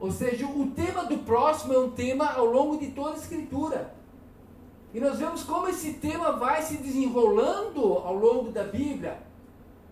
[0.00, 3.94] Ou seja, o tema do próximo é um tema ao longo de toda a Escritura.
[4.94, 9.18] E nós vemos como esse tema vai se desenrolando ao longo da Bíblia.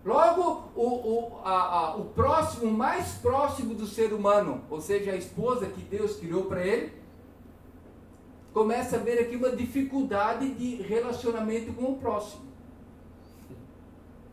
[0.07, 5.17] Logo, o, o, a, a, o próximo, mais próximo do ser humano, ou seja, a
[5.17, 6.93] esposa que Deus criou para ele,
[8.53, 12.43] começa a ver aqui uma dificuldade de relacionamento com o próximo.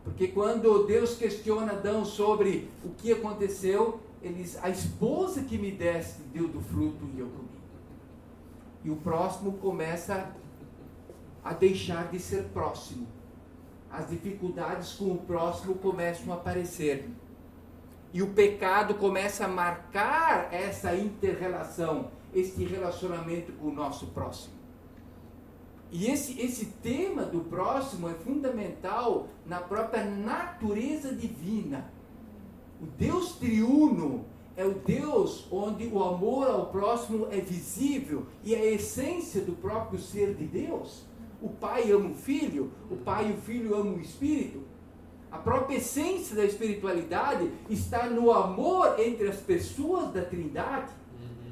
[0.05, 6.23] Porque quando Deus questiona Adão sobre o que aconteceu, eles, a esposa que me deste
[6.33, 7.49] deu do fruto e eu comi.
[8.85, 10.31] E o próximo começa
[11.43, 13.09] a deixar de ser próximo
[13.97, 17.09] as dificuldades com o próximo começam a aparecer.
[18.13, 24.55] E o pecado começa a marcar essa interrelação, este relacionamento com o nosso próximo.
[25.91, 31.91] E esse, esse tema do próximo é fundamental na própria natureza divina.
[32.83, 34.25] O Deus triuno
[34.57, 39.53] é o Deus onde o amor ao próximo é visível e é a essência do
[39.53, 41.05] próprio ser de Deus.
[41.45, 44.63] O pai ama o filho, o pai e o filho amam o espírito.
[45.31, 50.91] A própria essência da espiritualidade está no amor entre as pessoas da Trindade.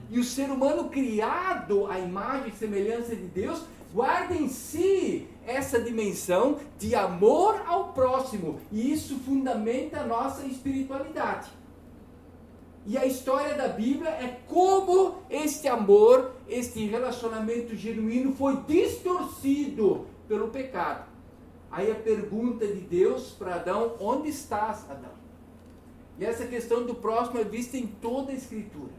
[0.08, 5.78] E o ser humano criado à imagem e semelhança de Deus guarda em si essa
[5.78, 8.60] dimensão de amor ao próximo.
[8.70, 11.50] E isso fundamenta a nossa espiritualidade.
[12.86, 20.48] E a história da Bíblia é como este amor, este relacionamento genuíno foi distorcido pelo
[20.48, 21.10] pecado.
[21.70, 25.12] Aí a pergunta de Deus para Adão: onde estás, Adão?
[26.18, 28.92] E essa questão do próximo é vista em toda a Escritura.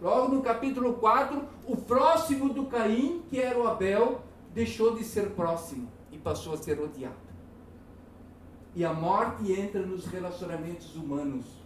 [0.00, 4.22] Logo no capítulo 4, o próximo do Caim, que era o Abel,
[4.54, 7.14] deixou de ser próximo e passou a ser odiado.
[8.74, 11.60] E a morte entra nos relacionamentos humanos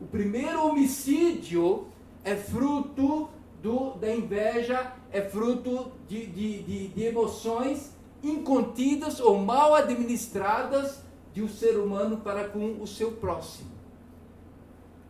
[0.00, 1.86] o primeiro homicídio
[2.24, 3.28] é fruto
[3.64, 11.42] do, da inveja, é fruto de, de, de, de emoções incontidas ou mal administradas de
[11.42, 13.70] um ser humano para com o seu próximo.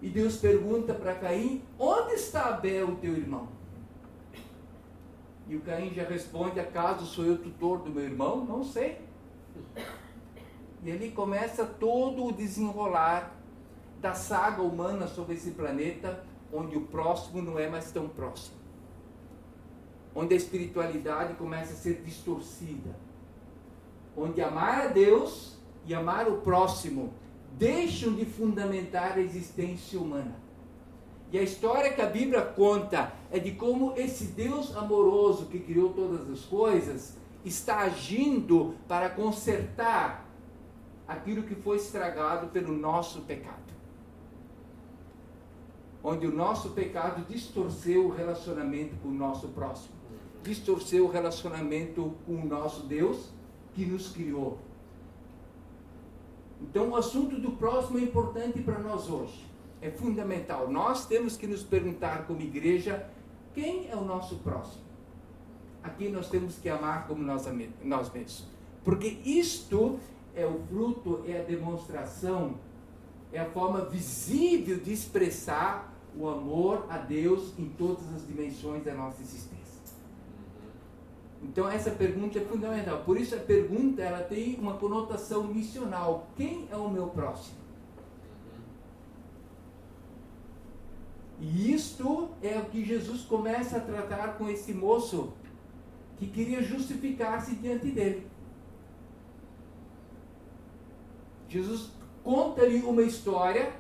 [0.00, 3.48] E Deus pergunta para Caim: Onde está Abel, teu irmão?
[5.48, 8.44] E o Caim já responde: Acaso sou eu tutor do meu irmão?
[8.44, 9.00] Não sei.
[10.84, 13.34] E ali começa todo o desenrolar
[14.00, 16.22] da saga humana sobre esse planeta,
[16.54, 18.56] onde o próximo não é mais tão próximo.
[20.14, 22.96] Onde a espiritualidade começa a ser distorcida.
[24.16, 27.12] Onde amar a Deus e amar o próximo
[27.58, 30.36] deixam de fundamentar a existência humana.
[31.32, 35.92] E a história que a Bíblia conta é de como esse Deus amoroso que criou
[35.92, 40.24] todas as coisas está agindo para consertar
[41.08, 43.73] aquilo que foi estragado pelo nosso pecado
[46.04, 49.94] onde o nosso pecado distorceu o relacionamento com o nosso próximo,
[50.42, 53.30] distorceu o relacionamento com o nosso Deus
[53.72, 54.58] que nos criou.
[56.60, 59.46] Então, o assunto do próximo é importante para nós hoje,
[59.80, 60.70] é fundamental.
[60.70, 63.08] Nós temos que nos perguntar, como igreja,
[63.54, 64.84] quem é o nosso próximo?
[65.82, 67.46] A quem nós temos que amar como nós,
[67.82, 68.46] nós mesmos.
[68.84, 69.98] Porque isto
[70.34, 72.56] é o fruto, é a demonstração,
[73.32, 78.94] é a forma visível de expressar o amor a Deus em todas as dimensões da
[78.94, 79.64] nossa existência.
[81.42, 83.02] Então essa pergunta é fundamental.
[83.04, 86.26] Por isso a pergunta ela tem uma conotação missional.
[86.36, 87.64] Quem é o meu próximo?
[91.40, 95.32] E isto é o que Jesus começa a tratar com esse moço
[96.16, 98.26] que queria justificar-se diante dele.
[101.48, 101.90] Jesus
[102.22, 103.72] conta-lhe uma história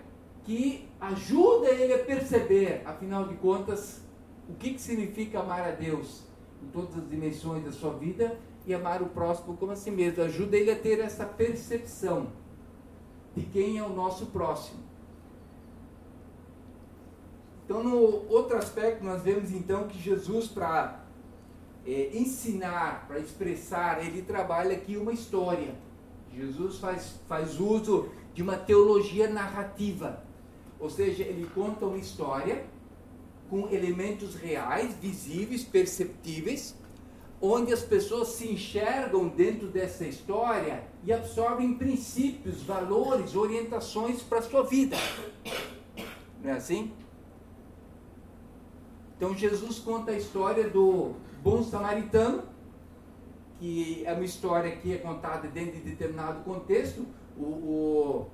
[0.44, 4.02] que ajuda ele a perceber, afinal de contas,
[4.48, 6.22] o que, que significa amar a Deus
[6.62, 10.22] em todas as dimensões da sua vida e amar o próximo como a si mesmo.
[10.22, 12.28] Ajuda ele a ter essa percepção
[13.34, 14.80] de quem é o nosso próximo.
[17.64, 21.02] Então, no outro aspecto, nós vemos então que Jesus, para
[21.86, 25.74] é, ensinar, para expressar, ele trabalha aqui uma história.
[26.34, 30.23] Jesus faz, faz uso de uma teologia narrativa.
[30.84, 32.66] Ou seja, ele conta uma história
[33.48, 36.76] com elementos reais, visíveis, perceptíveis,
[37.40, 44.42] onde as pessoas se enxergam dentro dessa história e absorvem princípios, valores, orientações para a
[44.42, 44.94] sua vida.
[46.42, 46.92] Não é assim?
[49.16, 52.42] Então Jesus conta a história do bom samaritano,
[53.58, 57.06] que é uma história que é contada dentro de determinado contexto.
[57.38, 58.26] O, o,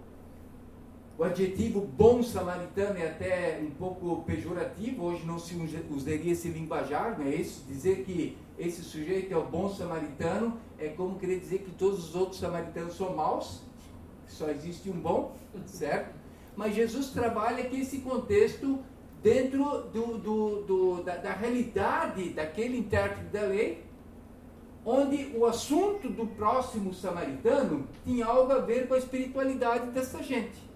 [1.20, 5.54] o adjetivo bom samaritano é até um pouco pejorativo, hoje não se
[5.90, 7.62] usaria esse linguajar, não é isso?
[7.68, 12.14] Dizer que esse sujeito é o bom samaritano é como querer dizer que todos os
[12.14, 13.61] outros samaritanos são maus,
[14.26, 16.14] só existe um bom, certo?
[16.56, 18.78] Mas Jesus trabalha aqui esse contexto
[19.22, 23.85] dentro do, do, do da, da realidade daquele intérprete da lei,
[24.87, 30.69] onde o assunto do próximo samaritano tinha algo a ver com a espiritualidade dessa gente.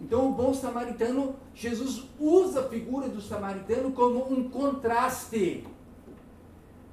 [0.00, 5.66] Então, o bom samaritano, Jesus usa a figura do samaritano como um contraste,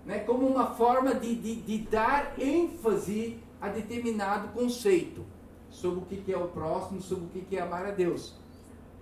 [0.06, 0.20] né?
[0.20, 5.24] como uma forma de, de, de dar ênfase a determinado conceito
[5.70, 8.34] sobre o que é o próximo, sobre o que é amar a Deus.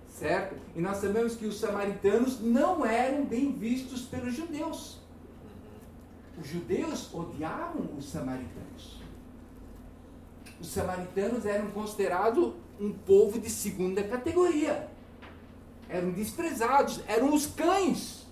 [0.08, 0.54] Certo?
[0.76, 4.98] E nós sabemos que os samaritanos não eram bem vistos pelos judeus.
[6.38, 9.02] Os judeus odiavam os samaritanos.
[10.60, 14.88] Os samaritanos eram considerados um povo de segunda categoria.
[15.88, 18.26] Eram desprezados, eram os cães.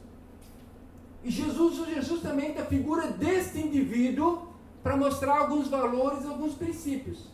[1.23, 4.49] E Jesus, Jesus também da figura deste indivíduo
[4.83, 7.27] para mostrar alguns valores, alguns princípios.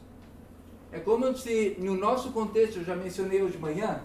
[0.92, 4.03] É como se, no nosso contexto, eu já mencionei hoje de manhã,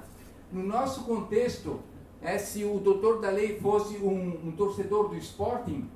[0.52, 1.80] no nosso contexto,
[2.22, 5.90] é, se o doutor da lei fosse um, um torcedor do Sporting,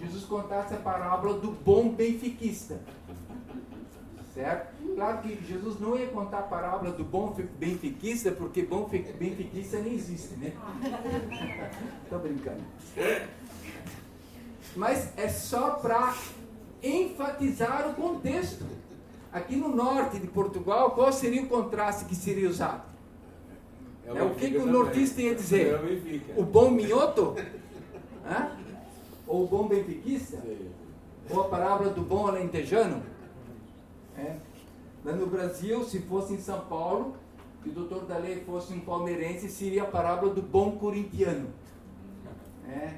[0.00, 2.80] Jesus contasse a parábola do bom benfiquista.
[4.34, 4.74] Certo?
[4.96, 9.94] Claro que Jesus não ia contar a parábola do bom benfiquista, porque bom benfiquista nem
[9.94, 10.52] existe, né?
[12.02, 12.62] Estou brincando.
[14.74, 16.12] Mas é só para
[16.82, 18.66] enfatizar o contexto.
[19.32, 22.82] Aqui no norte de Portugal, qual seria o contraste que seria usado?
[24.04, 25.74] É, é o que, que o nortista ia dizer?
[25.74, 27.36] É o bom minhoto?
[28.26, 28.50] Hã?
[29.28, 30.42] Ou o bom benfiquista?
[31.30, 33.13] Ou a parábola do bom alentejano?
[34.16, 34.36] É.
[35.04, 37.16] Mas no Brasil, se fosse em São Paulo,
[37.64, 41.48] e o doutor da lei fosse um palmeirense, seria a parábola do bom corintiano.
[42.68, 42.94] É,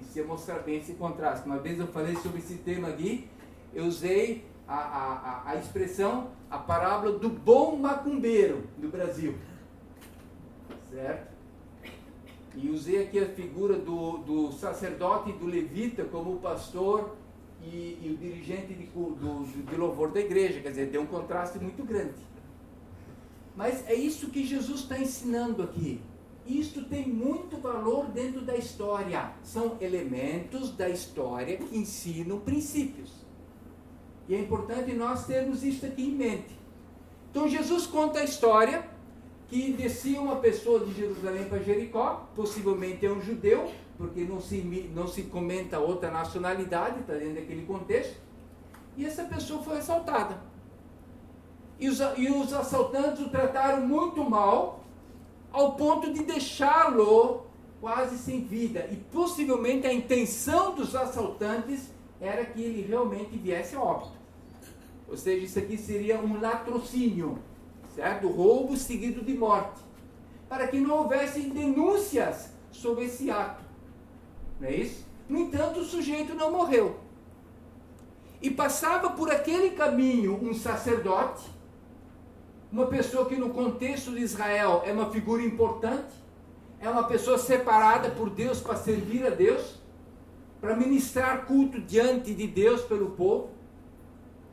[0.00, 1.46] isso ia mostrar bem esse contraste.
[1.46, 3.28] Uma vez eu falei sobre esse tema aqui,
[3.72, 9.36] eu usei a, a, a expressão, a parábola do bom macumbeiro do Brasil.
[10.90, 11.28] Certo?
[12.54, 17.16] E usei aqui a figura do, do sacerdote e do levita como pastor
[17.72, 21.58] e, e o dirigente de, do, de louvor da igreja, quer dizer, tem um contraste
[21.58, 22.26] muito grande.
[23.54, 26.00] Mas é isso que Jesus está ensinando aqui.
[26.46, 29.32] Isto tem muito valor dentro da história.
[29.42, 33.12] São elementos da história que ensinam princípios.
[34.28, 36.58] E é importante nós termos isso aqui em mente.
[37.30, 38.88] Então Jesus conta a história
[39.48, 44.58] que descia uma pessoa de Jerusalém para Jericó, possivelmente é um judeu, porque não se,
[44.94, 48.16] não se comenta outra nacionalidade, está dentro daquele contexto,
[48.96, 50.40] e essa pessoa foi assaltada.
[51.80, 54.84] E os, e os assaltantes o trataram muito mal,
[55.52, 57.46] ao ponto de deixá-lo
[57.80, 58.88] quase sem vida.
[58.90, 64.18] E possivelmente a intenção dos assaltantes era que ele realmente viesse a óbito.
[65.08, 67.38] Ou seja, isso aqui seria um latrocínio,
[67.94, 68.28] certo?
[68.28, 69.80] Roubo seguido de morte.
[70.48, 73.67] Para que não houvesse denúncias sobre esse ato.
[74.60, 75.06] Não é isso?
[75.28, 76.98] No entanto, o sujeito não morreu.
[78.40, 81.44] E passava por aquele caminho um sacerdote,
[82.70, 86.14] uma pessoa que no contexto de Israel é uma figura importante,
[86.80, 89.78] é uma pessoa separada por Deus para servir a Deus,
[90.60, 93.50] para ministrar culto diante de Deus pelo povo.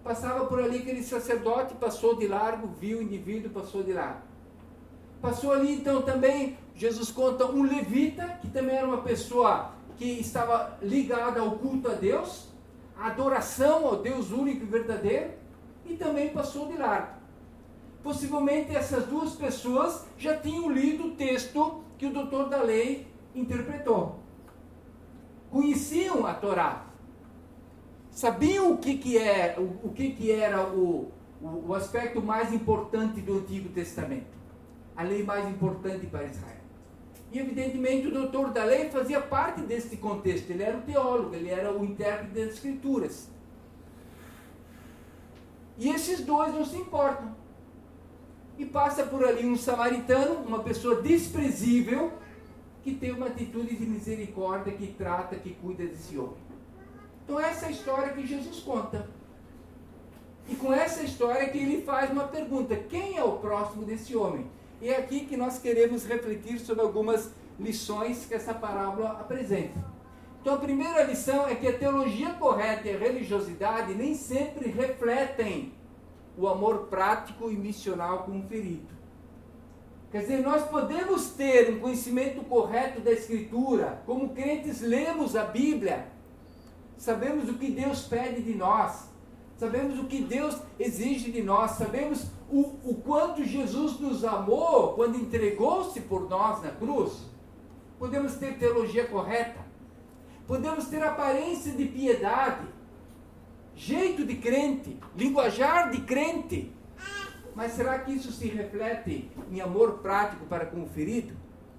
[0.04, 4.22] Passava por ali aquele sacerdote, passou de largo, viu o indivíduo, passou de largo.
[5.22, 10.78] Passou ali então também, Jesus conta, um levita, que também era uma pessoa que estava
[10.82, 12.48] ligada ao culto a Deus,
[12.98, 15.32] à adoração ao Deus único e verdadeiro,
[15.86, 17.16] e também passou de largo.
[18.04, 24.20] Possivelmente essas duas pessoas já tinham lido o texto que o doutor da lei interpretou.
[25.50, 26.86] Conheciam a Torá.
[28.12, 32.54] Sabiam o que, que, é, o, o que, que era o, o, o aspecto mais
[32.54, 34.36] importante do Antigo Testamento.
[34.96, 36.65] A lei mais importante para Israel.
[37.36, 41.50] E evidentemente o doutor da lei fazia parte desse contexto, ele era o teólogo, ele
[41.50, 43.30] era o intérprete das escrituras.
[45.78, 47.36] E esses dois não se importam.
[48.58, 52.14] E passa por ali um samaritano, uma pessoa desprezível,
[52.82, 56.38] que tem uma atitude de misericórdia, que trata, que cuida desse homem.
[57.26, 59.10] Então essa é a história que Jesus conta.
[60.48, 64.50] E com essa história que ele faz uma pergunta: quem é o próximo desse homem?
[64.82, 69.96] E é aqui que nós queremos refletir sobre algumas lições que essa parábola apresenta.
[70.42, 75.74] Então a primeira lição é que a teologia correta e a religiosidade nem sempre refletem
[76.38, 78.94] o amor prático e missional com o ferido.
[80.12, 86.08] Quer dizer, nós podemos ter um conhecimento correto da Escritura, como crentes lemos a Bíblia,
[86.98, 89.10] sabemos o que Deus pede de nós,
[89.58, 95.18] sabemos o que Deus exige de nós, sabemos o, o quanto Jesus nos amou quando
[95.18, 97.26] entregou-se por nós na cruz.
[97.98, 99.60] Podemos ter teologia correta,
[100.46, 102.68] podemos ter aparência de piedade,
[103.74, 106.72] jeito de crente, linguajar de crente.
[107.56, 111.34] Mas será que isso se reflete em amor prático para com o ferido?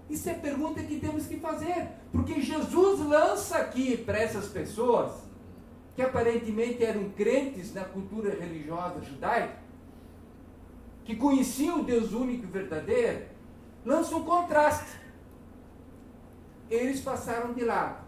[0.08, 5.25] Isso é pergunta que temos que fazer, porque Jesus lança aqui para essas pessoas
[5.96, 9.56] que aparentemente eram crentes na cultura religiosa judaica,
[11.06, 13.24] que conheciam o Deus único e verdadeiro,
[13.82, 15.00] lança um contraste.
[16.68, 18.04] Eles passaram de lado.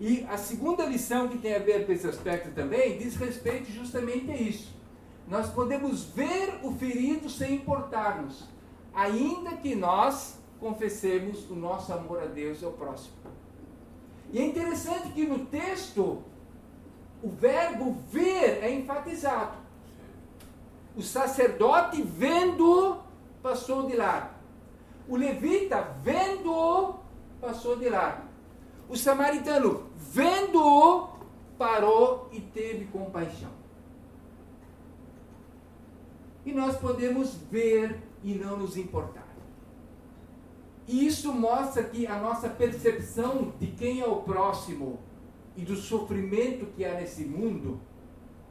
[0.00, 4.30] E a segunda lição que tem a ver com esse aspecto também diz respeito justamente
[4.30, 4.74] a isso.
[5.28, 8.44] Nós podemos ver o ferido sem importarmos,
[8.94, 13.14] ainda que nós confessemos o nosso amor a Deus e ao próximo.
[14.32, 16.22] E é interessante que no texto
[17.22, 19.56] o verbo ver é enfatizado.
[20.96, 22.98] O sacerdote vendo
[23.42, 24.30] passou de lado.
[25.08, 26.96] O levita vendo
[27.40, 28.28] passou de lado.
[28.88, 31.08] O samaritano, vendo-o,
[31.58, 33.50] parou e teve compaixão.
[36.44, 39.28] E nós podemos ver e não nos importar.
[40.86, 44.98] E isso mostra que a nossa percepção de quem é o próximo
[45.58, 47.80] e do sofrimento que há nesse mundo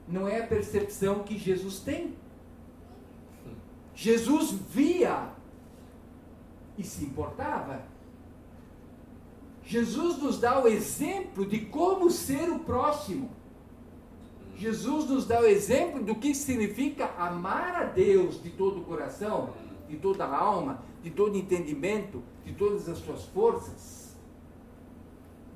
[0.06, 2.14] não é a percepção que Jesus tem.
[3.96, 5.30] Jesus via
[6.78, 7.82] e se importava.
[9.64, 13.30] Jesus nos dá o exemplo de como ser o próximo.
[14.58, 19.54] Jesus nos dá o exemplo do que significa amar a Deus de todo o coração,
[19.88, 23.97] de toda a alma, de todo entendimento, de todas as suas forças.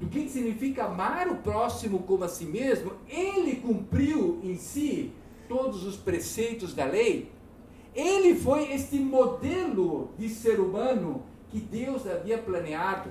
[0.02, 2.92] Do que significa amar o próximo como a si mesmo.
[3.08, 5.14] Ele cumpriu em si
[5.48, 7.32] todos os preceitos da lei.
[7.96, 13.10] Ele foi este modelo de ser humano que Deus havia planeado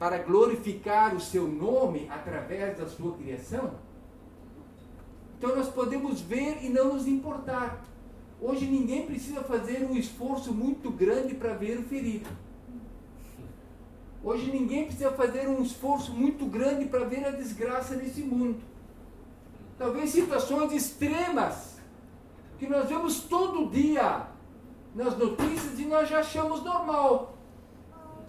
[0.00, 3.74] para glorificar o seu nome através da sua criação?
[5.36, 7.84] Então nós podemos ver e não nos importar.
[8.40, 12.30] Hoje ninguém precisa fazer um esforço muito grande para ver o ferido.
[14.22, 18.60] Hoje ninguém precisa fazer um esforço muito grande para ver a desgraça nesse mundo.
[19.78, 21.78] Talvez situações extremas
[22.58, 24.26] que nós vemos todo dia
[24.94, 27.38] nas notícias e nós já achamos normal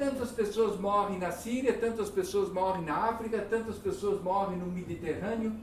[0.02, 5.56] tantas pessoas morrem na Síria, tantas pessoas morrem na África, tantas pessoas morrem no Mediterrâneo,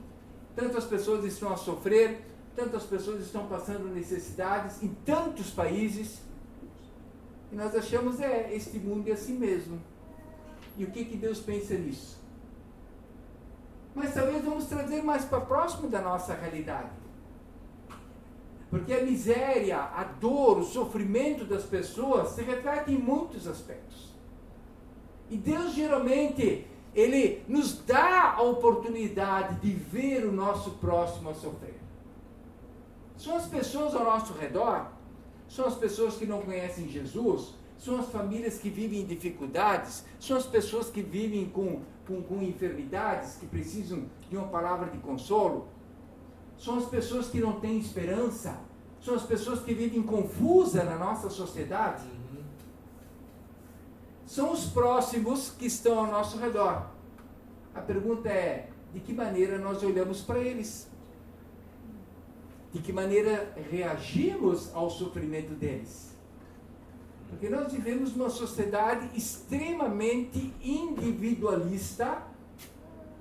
[0.54, 2.24] tantas pessoas estão a sofrer,
[2.54, 6.20] tantas pessoas estão passando necessidades em tantos países.
[7.50, 9.80] E nós achamos, é, este mundo é assim mesmo.
[10.78, 12.16] E o que, que Deus pensa nisso?
[13.94, 16.90] Mas talvez vamos trazer mais para próximo da nossa realidade.
[18.70, 24.14] Porque a miséria, a dor, o sofrimento das pessoas se reflete em muitos aspectos.
[25.28, 26.64] E Deus geralmente,
[26.94, 31.80] Ele nos dá a oportunidade de ver o nosso próximo a sofrer.
[33.16, 34.92] São as pessoas ao nosso redor,
[35.48, 40.36] são as pessoas que não conhecem Jesus, são as famílias que vivem em dificuldades, são
[40.36, 45.68] as pessoas que vivem com, com, com enfermidades, que precisam de uma palavra de consolo,
[46.58, 48.58] são as pessoas que não têm esperança,
[49.00, 52.18] são as pessoas que vivem confusa na nossa sociedade
[54.28, 56.86] são os próximos que estão ao nosso redor.
[57.74, 60.86] A pergunta é: de que maneira nós olhamos para eles?
[62.70, 66.14] De que maneira reagimos ao sofrimento deles?
[67.28, 72.22] Porque nós vivemos numa sociedade extremamente individualista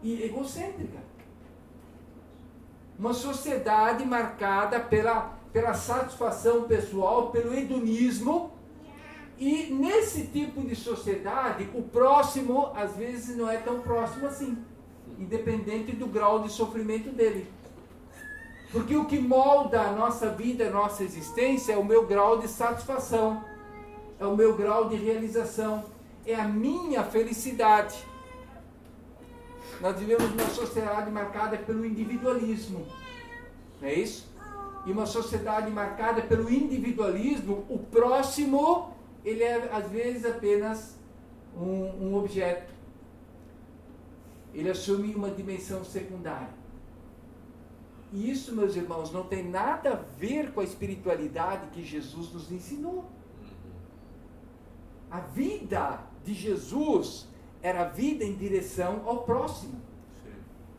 [0.02, 1.00] e egocêntrica.
[2.98, 8.52] Uma sociedade marcada pela, pela satisfação pessoal, pelo hedonismo
[9.38, 14.58] e nesse tipo de sociedade, o próximo às vezes não é tão próximo assim,
[15.20, 17.48] independente do grau de sofrimento dele.
[18.72, 22.48] Porque o que molda a nossa vida, a nossa existência é o meu grau de
[22.48, 23.46] satisfação,
[24.20, 25.86] é o meu grau de realização,
[26.26, 27.98] é a minha felicidade.
[29.80, 32.86] Nós vivemos numa sociedade marcada pelo individualismo,
[33.80, 34.28] não é isso?
[34.86, 38.94] E uma sociedade marcada pelo individualismo, o próximo,
[39.24, 40.96] ele é às vezes apenas
[41.56, 42.74] um, um objeto.
[44.54, 46.56] Ele assume uma dimensão secundária.
[48.12, 52.52] E isso, meus irmãos, não tem nada a ver com a espiritualidade que Jesus nos
[52.52, 53.06] ensinou.
[55.10, 57.28] A vida de Jesus
[57.62, 59.82] era a vida em direção ao próximo.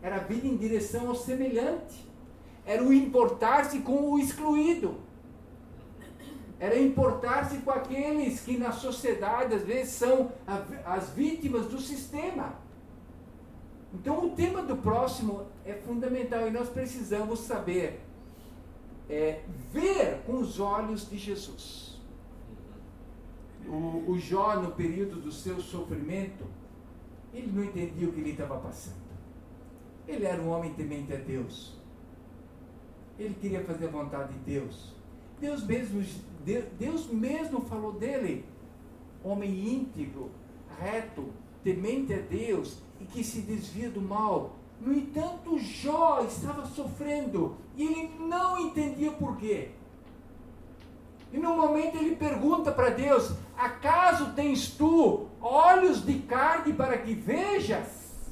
[0.03, 2.07] Era a vida em direção ao semelhante.
[2.65, 4.97] Era o importar-se com o excluído.
[6.61, 10.33] Era importar-se com aqueles que na sociedade às vezes são
[10.85, 12.55] as vítimas do sistema.
[13.95, 18.01] Então o tema do próximo é fundamental e nós precisamos saber
[19.09, 19.41] é,
[19.73, 21.88] ver com os olhos de Jesus.
[23.69, 26.45] O, o Jó, no período do seu sofrimento,
[27.33, 28.97] ele não entendia o que ele estava passando.
[30.07, 31.77] Ele era um homem temente a Deus.
[33.19, 34.95] Ele queria fazer a vontade de Deus.
[35.41, 36.03] Deus mesmo,
[36.79, 38.45] Deus mesmo falou dele,
[39.23, 40.31] homem íntegro,
[40.81, 41.29] reto,
[41.63, 44.57] temente a Deus e que se desvia do mal.
[44.81, 49.71] No entanto, Jó estava sofrendo e ele não entendia por quê.
[51.33, 57.15] E no momento ele pergunta para Deus: Acaso tens tu olhos de carne para que
[57.15, 58.31] vejas?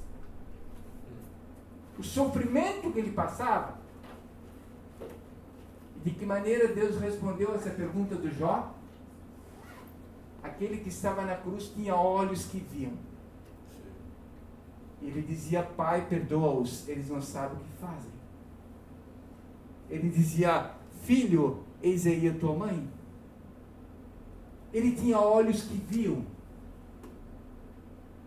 [1.99, 3.77] O sofrimento que ele passava.
[6.03, 8.73] De que maneira Deus respondeu essa pergunta do Jó?
[10.43, 12.93] Aquele que estava na cruz tinha olhos que viam.
[15.03, 18.13] Ele dizia: Pai, perdoa-os, eles não sabem o que fazem.
[19.91, 20.71] Ele dizia:
[21.03, 22.89] Filho, eis aí a tua mãe.
[24.73, 26.25] Ele tinha olhos que viam.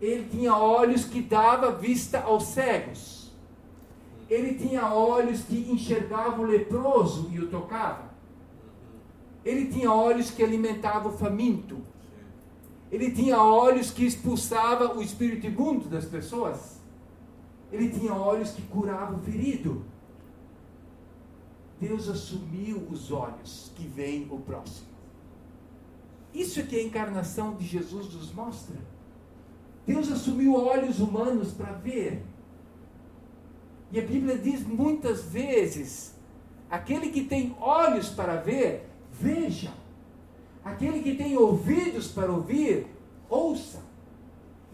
[0.00, 3.30] Ele tinha olhos que dava vista aos cegos.
[4.28, 8.10] Ele tinha olhos que enxergavam o leproso e o tocava.
[9.44, 11.78] Ele tinha olhos que alimentavam o faminto.
[12.90, 16.80] Ele tinha olhos que expulsava o espírito imundo das pessoas.
[17.72, 19.84] Ele tinha olhos que curavam o ferido.
[21.80, 24.88] Deus assumiu os olhos que veem o próximo.
[26.34, 28.76] Isso é que a encarnação de Jesus nos mostra.
[29.86, 32.22] Deus assumiu olhos humanos para ver.
[33.90, 36.14] E a Bíblia diz muitas vezes:
[36.70, 39.72] aquele que tem olhos para ver, veja.
[40.62, 42.86] Aquele que tem ouvidos para ouvir,
[43.28, 43.82] ouça.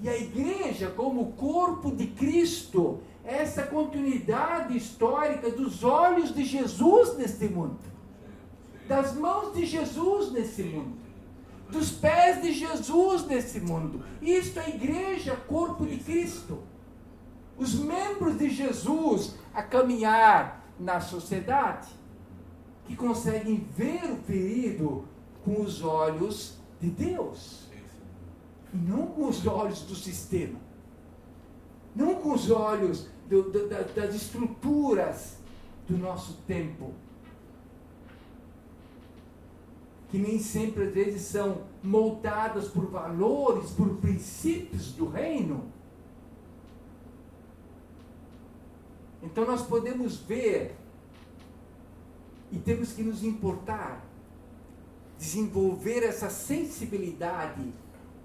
[0.02, 7.48] E a igreja, como corpo de Cristo, essa continuidade histórica dos olhos de Jesus neste
[7.48, 7.80] mundo,
[8.88, 10.96] das mãos de Jesus nesse mundo,
[11.68, 14.04] dos pés de Jesus nesse mundo.
[14.22, 16.62] Isto é a igreja, corpo de Cristo.
[17.58, 21.88] Os membros de Jesus a caminhar na sociedade,
[22.84, 25.06] que conseguem ver o perigo
[25.44, 27.66] com os olhos de Deus.
[28.72, 30.60] E não com os olhos do sistema.
[31.94, 35.36] Não com os olhos do, do, das estruturas
[35.88, 36.94] do nosso tempo.
[40.10, 45.72] Que nem sempre, às vezes, são moldadas por valores, por princípios do reino.
[49.22, 50.76] Então nós podemos ver
[52.52, 54.04] e temos que nos importar
[55.18, 57.72] desenvolver essa sensibilidade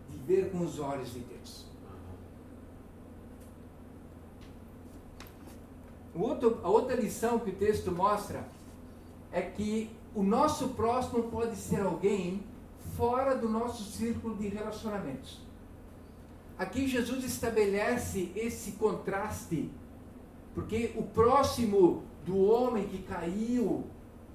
[0.10, 1.71] de ver com os olhos de Deus.
[6.22, 8.48] Outro, a outra lição que o texto mostra
[9.32, 12.44] é que o nosso próximo pode ser alguém
[12.98, 15.40] fora do nosso círculo de relacionamentos.
[16.58, 19.72] Aqui Jesus estabelece esse contraste,
[20.54, 23.86] porque o próximo do homem que caiu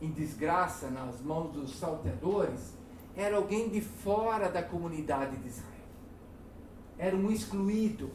[0.01, 2.75] em desgraça nas mãos dos salteadores
[3.15, 5.73] era alguém de fora da comunidade de Israel.
[6.99, 8.11] Era um excluído.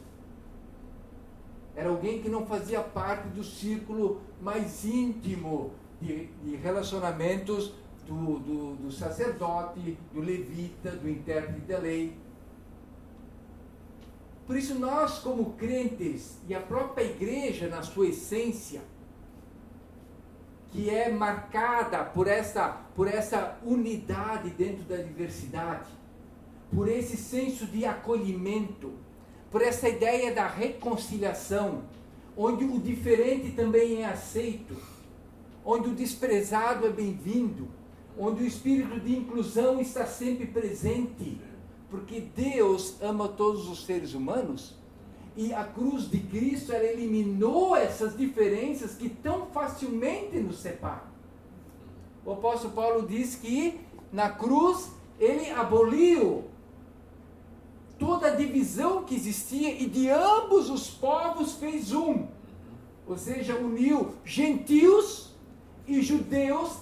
[1.74, 7.72] Era alguém que não fazia parte do círculo mais íntimo de, de relacionamentos
[8.06, 12.16] do, do, do sacerdote, do levita, do intérprete da lei.
[14.46, 18.82] Por isso, nós, como crentes, e a própria igreja, na sua essência,
[20.70, 25.88] que é marcada por essa, por essa unidade dentro da diversidade,
[26.74, 28.92] por esse senso de acolhimento,
[29.52, 31.82] por essa ideia da reconciliação,
[32.34, 34.74] onde o diferente também é aceito,
[35.62, 37.68] onde o desprezado é bem-vindo,
[38.18, 41.38] onde o espírito de inclusão está sempre presente,
[41.90, 44.74] porque Deus ama todos os seres humanos
[45.36, 51.12] e a cruz de Cristo ela eliminou essas diferenças que tão facilmente nos separam.
[52.24, 53.80] O apóstolo Paulo diz que
[54.10, 56.44] na cruz ele aboliu
[58.02, 62.26] toda a divisão que existia e de ambos os povos fez um.
[63.06, 65.30] Ou seja, uniu gentios
[65.86, 66.78] e judeus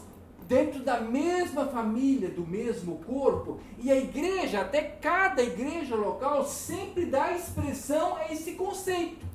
[0.49, 3.61] dentro da mesma família, do mesmo corpo.
[3.79, 9.27] E a igreja, até cada igreja local, sempre dá expressão a esse conceito.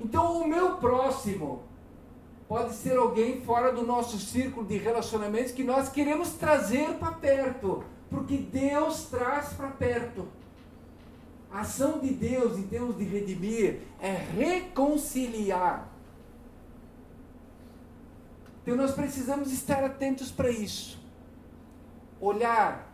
[0.00, 1.62] Então, o meu próximo
[2.48, 7.84] pode ser alguém fora do nosso círculo de relacionamentos que nós queremos trazer para perto,
[8.14, 10.26] porque Deus traz para perto.
[11.52, 15.94] A ação de Deus em termos de redimir é reconciliar
[18.64, 20.98] então nós precisamos estar atentos para isso.
[22.18, 22.90] Olhar,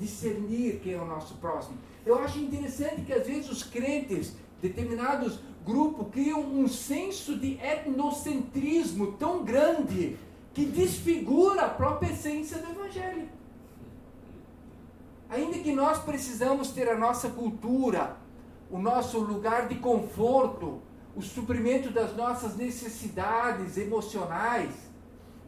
[0.00, 1.78] discernir quem é o nosso próximo.
[2.04, 9.12] Eu acho interessante que às vezes os crentes, determinados grupos, criam um senso de etnocentrismo
[9.12, 10.16] tão grande
[10.52, 13.28] que desfigura a própria essência do Evangelho.
[15.30, 18.16] Ainda que nós precisamos ter a nossa cultura,
[18.68, 20.82] o nosso lugar de conforto,
[21.14, 24.70] o suprimento das nossas necessidades emocionais,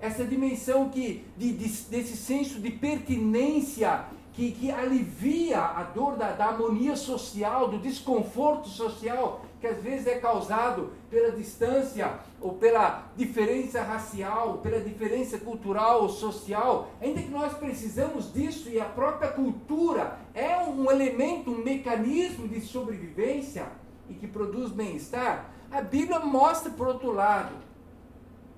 [0.01, 6.33] essa dimensão que, de, de, desse senso de pertinência que, que alivia a dor da,
[6.33, 13.05] da harmonia social, do desconforto social que às vezes é causado pela distância ou pela
[13.17, 19.31] diferença racial, pela diferença cultural ou social, ainda que nós precisamos disso e a própria
[19.31, 23.67] cultura é um elemento, um mecanismo de sobrevivência
[24.11, 27.55] e que produz bem-estar, a Bíblia mostra, por outro lado,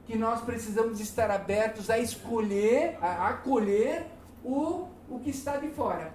[0.06, 4.06] que nós precisamos estar abertos a escolher, a acolher
[4.42, 6.14] o, o que está de fora.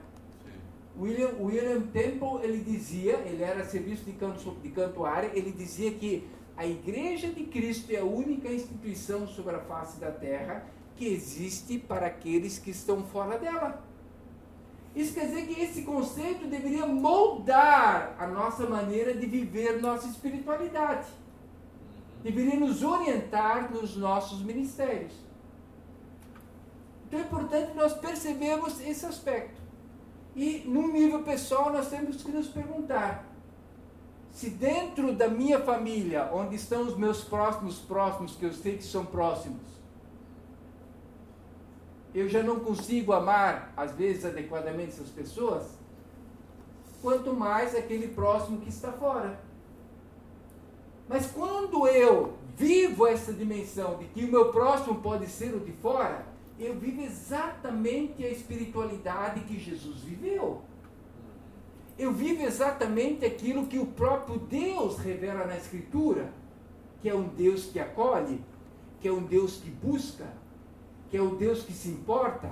[1.00, 6.28] William, William Temple, ele dizia, ele era serviço de, canto, de cantuária, ele dizia que
[6.58, 10.66] a Igreja de Cristo é a única instituição sobre a face da terra
[10.98, 13.82] que existe para aqueles que estão fora dela.
[14.94, 21.08] Isso quer dizer que esse conceito deveria moldar a nossa maneira de viver nossa espiritualidade.
[22.22, 25.14] Deveria nos orientar nos nossos ministérios.
[27.08, 29.69] Então é importante nós percebermos esse aspecto.
[30.36, 33.26] E, num nível pessoal, nós temos que nos perguntar:
[34.32, 38.84] se dentro da minha família, onde estão os meus próximos próximos, que eu sei que
[38.84, 39.62] são próximos,
[42.14, 45.64] eu já não consigo amar, às vezes, adequadamente essas pessoas,
[47.02, 49.40] quanto mais aquele próximo que está fora.
[51.08, 55.72] Mas quando eu vivo essa dimensão de que o meu próximo pode ser o de
[55.72, 56.26] fora,
[56.60, 60.62] eu vivo exatamente a espiritualidade que Jesus viveu.
[61.98, 66.34] Eu vivo exatamente aquilo que o próprio Deus revela na Escritura,
[67.02, 68.42] que é um Deus que acolhe,
[69.00, 70.26] que é um Deus que busca,
[71.10, 72.52] que é o Deus que se importa,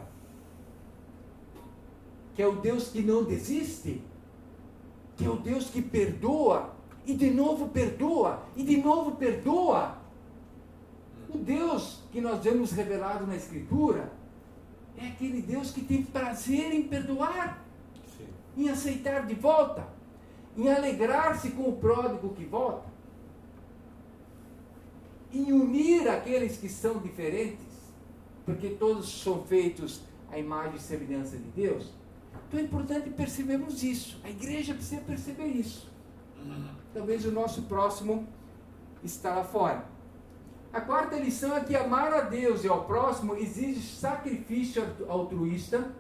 [2.34, 4.01] que é o Deus que não desiste,
[5.18, 9.97] que é o Deus que perdoa, e de novo perdoa, e de novo perdoa.
[11.30, 14.12] O Deus que nós vemos revelado na Escritura
[14.98, 17.64] é aquele Deus que tem prazer em perdoar,
[18.18, 18.28] Sim.
[18.56, 19.88] em aceitar de volta,
[20.56, 22.88] em alegrar-se com o pródigo que volta,
[25.34, 27.68] em unir aqueles que são diferentes
[28.48, 30.00] porque todos são feitos
[30.32, 31.92] à imagem e semelhança de Deus.
[32.48, 34.18] Então é importante percebermos isso.
[34.24, 35.92] A igreja precisa perceber isso.
[36.94, 38.26] Talvez o nosso próximo
[39.04, 39.86] está lá fora.
[40.72, 45.91] A quarta lição é que amar a Deus e ao próximo exige sacrifício altruísta,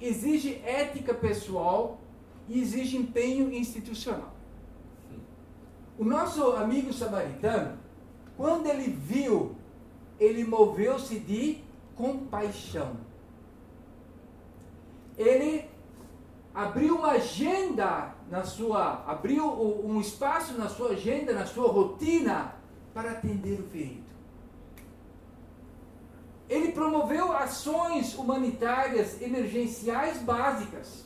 [0.00, 1.98] exige ética pessoal
[2.48, 4.32] e exige empenho institucional.
[5.98, 7.78] O nosso amigo samaritano,
[8.36, 9.56] quando ele viu,
[10.20, 11.58] ele moveu-se de
[11.94, 12.96] compaixão.
[15.16, 15.64] Ele
[16.54, 22.55] abriu uma agenda na sua, abriu um espaço na sua agenda, na sua rotina
[22.96, 24.06] para atender o ferido.
[26.48, 31.04] Ele promoveu ações humanitárias emergenciais básicas.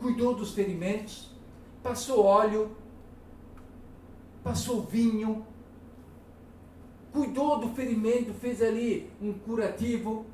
[0.00, 1.30] Cuidou dos ferimentos,
[1.84, 2.76] passou óleo,
[4.42, 5.46] passou vinho,
[7.12, 10.26] cuidou do ferimento, fez ali um curativo.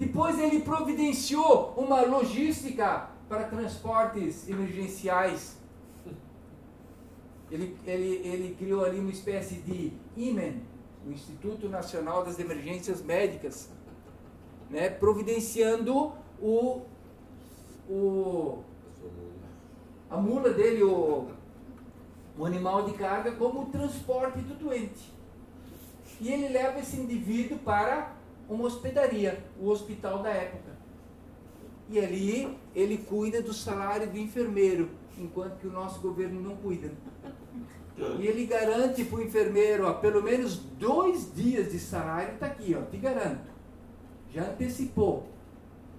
[0.00, 5.55] Depois ele providenciou uma logística para transportes emergenciais.
[7.50, 10.62] Ele, ele, ele criou ali uma espécie de imen,
[11.06, 13.70] o Instituto Nacional das Emergências Médicas,
[14.68, 16.82] né, providenciando o,
[17.88, 18.64] o,
[20.10, 21.28] a mula dele, o,
[22.36, 25.14] o animal de carga, como transporte do doente.
[26.20, 28.16] E ele leva esse indivíduo para
[28.48, 30.76] uma hospedaria, o hospital da época.
[31.88, 36.90] E ali ele cuida do salário do enfermeiro, enquanto que o nosso governo não cuida.
[37.98, 42.76] E ele garante para o enfermeiro, ó, pelo menos dois dias de salário, está aqui,
[42.78, 43.50] ó, te garanto.
[44.30, 45.26] Já antecipou.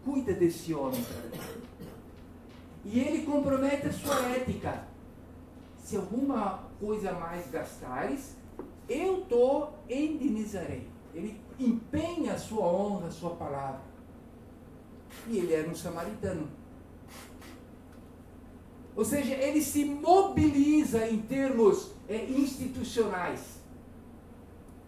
[0.05, 1.03] Cuida desse homem.
[2.85, 4.83] E ele compromete a sua ética.
[5.83, 8.35] Se alguma coisa mais gastares,
[8.87, 10.87] eu tô indenizarei.
[11.13, 13.81] Ele empenha a sua honra, a sua palavra.
[15.27, 16.47] E ele era um samaritano.
[18.97, 23.61] Ou seja, ele se mobiliza em termos é, institucionais.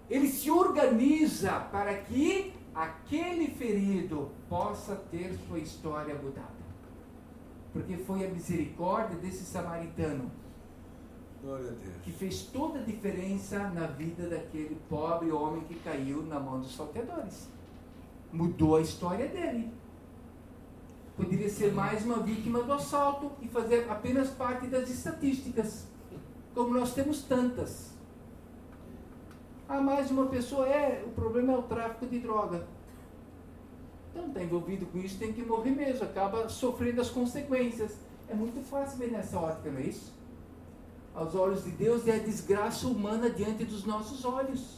[0.09, 6.57] Ele se organiza para que aquele ferido possa ter sua história mudada.
[7.71, 10.31] Porque foi a misericórdia desse samaritano
[12.01, 16.75] que fez toda a diferença na vida daquele pobre homem que caiu na mão dos
[16.75, 17.47] salteadores.
[18.33, 19.71] Mudou a história dele.
[21.19, 25.85] Poderia ser mais uma vítima do assalto e fazer apenas parte das estatísticas,
[26.55, 27.89] como nós temos tantas.
[29.67, 32.65] Ah, mais uma pessoa é, o problema é o tráfico de droga.
[34.09, 37.97] Então está envolvido com isso, tem que morrer mesmo, acaba sofrendo as consequências.
[38.29, 40.13] É muito fácil ver nessa ótica, não é isso?
[41.13, 44.77] Aos olhos de Deus é a desgraça humana diante dos nossos olhos.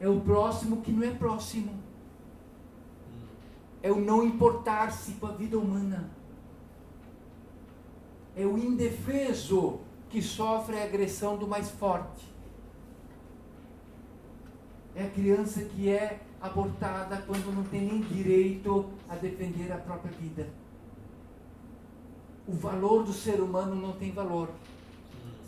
[0.00, 1.89] É o próximo que não é próximo
[3.82, 6.10] é o não importar-se com a vida humana.
[8.36, 12.28] É o indefeso que sofre a agressão do mais forte.
[14.94, 20.12] É a criança que é abortada quando não tem nem direito a defender a própria
[20.12, 20.48] vida.
[22.46, 24.48] O valor do ser humano não tem valor.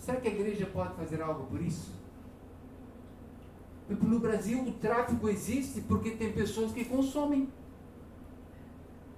[0.01, 1.91] Será que a igreja pode fazer algo por isso?
[3.89, 7.49] No Brasil, o tráfico existe porque tem pessoas que consomem.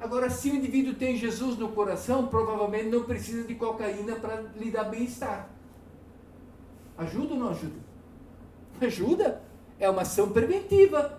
[0.05, 4.71] Agora, se o indivíduo tem Jesus no coração, provavelmente não precisa de cocaína para lhe
[4.71, 5.49] dar bem-estar.
[6.99, 7.81] Ajuda ou não ajuda?
[8.83, 9.43] Ajuda.
[9.81, 11.19] É uma ação preventiva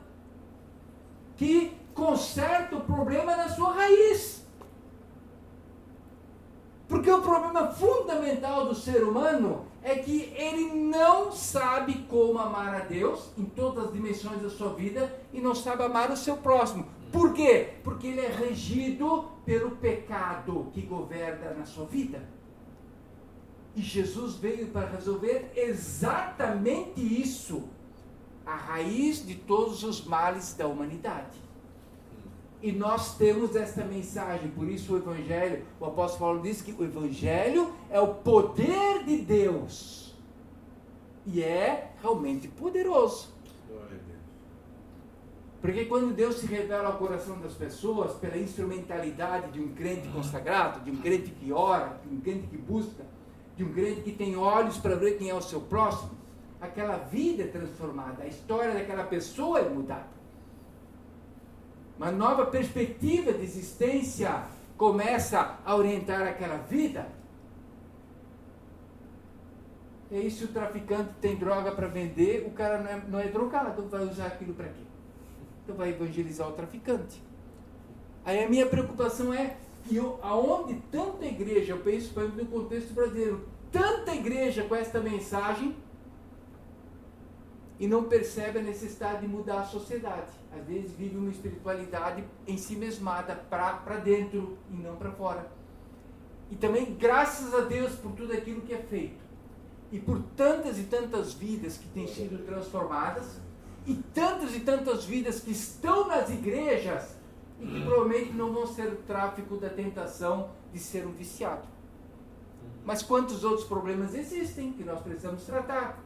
[1.36, 4.45] que conserta o problema na sua raiz.
[6.88, 12.79] Porque o problema fundamental do ser humano é que ele não sabe como amar a
[12.81, 16.86] Deus em todas as dimensões da sua vida e não sabe amar o seu próximo.
[17.16, 17.70] Por quê?
[17.82, 22.22] Porque ele é regido pelo pecado que governa na sua vida.
[23.74, 27.70] E Jesus veio para resolver exatamente isso,
[28.45, 31.39] a raiz de todos os males da humanidade.
[32.61, 36.84] E nós temos esta mensagem, por isso o Evangelho, o apóstolo Paulo diz que o
[36.84, 40.13] Evangelho é o poder de Deus.
[41.26, 43.34] E é realmente poderoso.
[45.66, 50.82] Porque quando Deus se revela ao coração das pessoas pela instrumentalidade de um crente consagrado,
[50.82, 53.03] de um crente que ora, de um crente que busca,
[53.57, 56.11] de um crente que tem olhos para ver quem é o seu próximo,
[56.61, 60.05] aquela vida é transformada, a história daquela pessoa é mudada.
[61.97, 64.43] Uma nova perspectiva de existência
[64.78, 67.07] começa a orientar aquela vida.
[70.11, 73.28] E aí, se o traficante tem droga para vender, o cara não é, não é
[73.30, 74.94] drogado, vai usar aquilo para quê?
[75.66, 77.22] Então vai evangelizar o traficante.
[78.24, 83.47] Aí a minha preocupação é que eu, aonde tanta igreja, eu penso no contexto brasileiro,
[83.72, 85.76] tanta igreja com esta mensagem
[87.80, 90.32] e não percebe a necessidade de mudar a sociedade.
[90.55, 95.51] Às vezes vive uma espiritualidade em si mesmada para dentro e não para fora.
[96.49, 99.26] E também graças a Deus por tudo aquilo que é feito.
[99.91, 103.39] E por tantas e tantas vidas que têm sido transformadas
[103.86, 107.15] e tantas e tantas vidas que estão nas igrejas
[107.59, 111.67] e que provavelmente não vão ser o tráfico da tentação de ser um viciado.
[112.83, 115.99] Mas quantos outros problemas existem que nós precisamos tratar?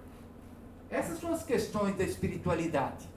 [0.89, 3.07] Essas são as questões da espiritualidade.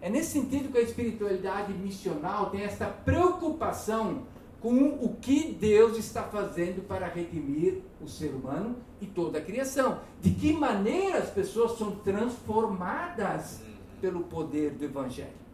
[0.00, 4.22] É nesse sentido que a espiritualidade missional tem esta preocupação
[4.60, 10.00] com o que Deus está fazendo para redimir o ser humano e toda a criação.
[10.20, 13.60] De que maneira as pessoas são transformadas
[14.00, 15.48] pelo poder do Evangelho.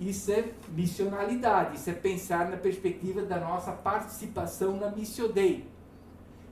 [0.00, 5.66] Isso é missionalidade, isso é pensar na perspectiva da nossa participação na Missio Dei.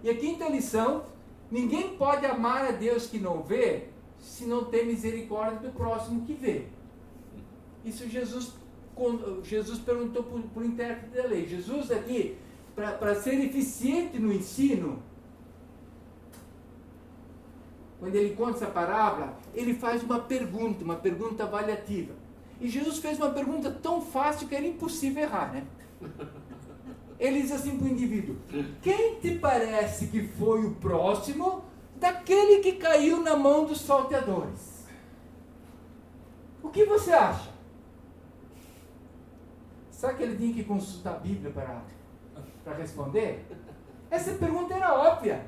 [0.03, 1.05] E a quinta lição:
[1.51, 3.89] ninguém pode amar a Deus que não vê
[4.21, 6.67] se não tem misericórdia do próximo que vê?
[7.85, 8.53] Isso Jesus,
[9.43, 11.49] Jesus perguntou para o intérprete da lei.
[11.49, 12.39] Jesus aqui,
[12.77, 15.03] para ser eficiente no ensino,
[17.99, 22.15] quando ele conta essa parábola, ele faz uma pergunta, uma pergunta avaliativa.
[22.61, 25.65] E Jesus fez uma pergunta tão fácil que era impossível errar, né?
[27.19, 28.37] Ele diz assim para o indivíduo:
[28.81, 31.65] Quem te parece que foi o próximo
[31.97, 34.87] daquele que caiu na mão dos salteadores?
[36.63, 37.51] O que você acha?
[39.91, 41.83] Será que ele tinha que consultar a Bíblia para,
[42.65, 43.47] para responder?
[44.11, 45.47] Essa pergunta era óbvia.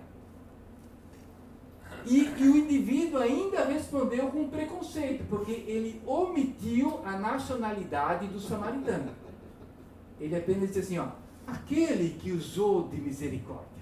[2.06, 9.10] E, e, o indivíduo ainda respondeu com preconceito, porque ele omitiu a nacionalidade do samaritano.
[10.20, 11.08] Ele apenas disse assim: ó,
[11.46, 13.74] aquele que usou de misericórdia.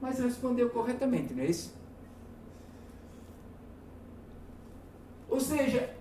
[0.00, 1.74] Mas respondeu corretamente, não é isso?
[5.28, 5.94] Ou seja,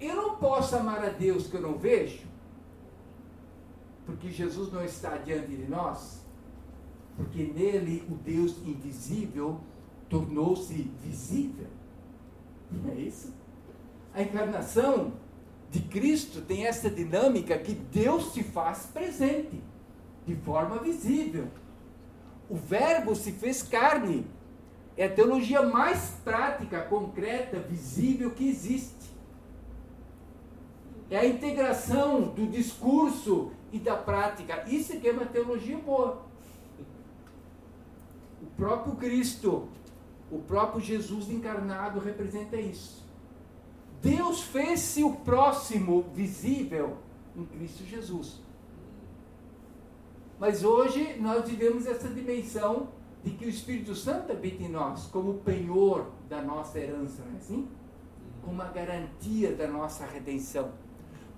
[0.00, 2.26] eu não posso amar a Deus que eu não vejo,
[4.04, 6.22] porque Jesus não está diante de nós,
[7.16, 9.60] porque nele o Deus invisível
[10.12, 11.66] tornou-se visível.
[12.70, 13.32] Não é isso?
[14.12, 15.14] A encarnação
[15.70, 19.58] de Cristo tem essa dinâmica que Deus se faz presente
[20.26, 21.48] de forma visível.
[22.48, 24.26] O Verbo se fez carne.
[24.98, 29.10] É a teologia mais prática, concreta, visível que existe.
[31.10, 34.64] É a integração do discurso e da prática.
[34.68, 36.20] Isso que é uma teologia boa.
[38.42, 39.68] O próprio Cristo,
[40.32, 43.06] o próprio Jesus encarnado representa isso.
[44.00, 46.96] Deus fez-se o próximo visível
[47.36, 48.40] em Cristo Jesus.
[50.40, 52.88] Mas hoje nós vivemos essa dimensão
[53.22, 57.36] de que o Espírito Santo habita em nós como penhor da nossa herança, não é
[57.36, 57.68] assim?
[58.42, 60.72] Como a garantia da nossa redenção.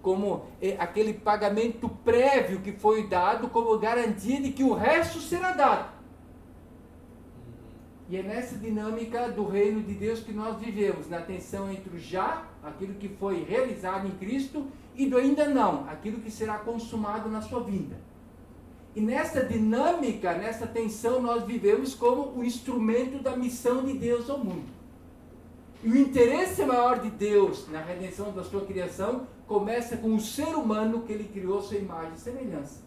[0.01, 5.51] Como é, aquele pagamento prévio que foi dado como garantia de que o resto será
[5.53, 5.93] dado.
[8.09, 11.99] E é nessa dinâmica do reino de Deus que nós vivemos, na tensão entre o
[11.99, 17.31] já, aquilo que foi realizado em Cristo, e do ainda não, aquilo que será consumado
[17.31, 17.97] na sua vinda.
[18.95, 24.39] E nessa dinâmica, nessa tensão, nós vivemos como o instrumento da missão de Deus ao
[24.39, 24.73] mundo.
[25.83, 30.55] E o interesse maior de Deus na redenção da sua criação começa com o ser
[30.55, 32.83] humano que ele criou sua imagem e semelhança.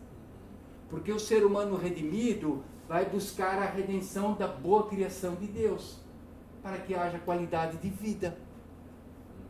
[0.89, 5.99] Porque o ser humano redimido vai buscar a redenção da boa criação de Deus,
[6.63, 8.38] para que haja qualidade de vida.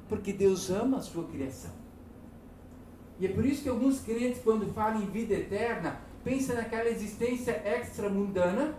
[0.09, 1.71] Porque Deus ama a sua criação.
[3.19, 7.51] E é por isso que alguns crentes, quando falam em vida eterna, pensa naquela existência
[7.65, 8.75] extramundana,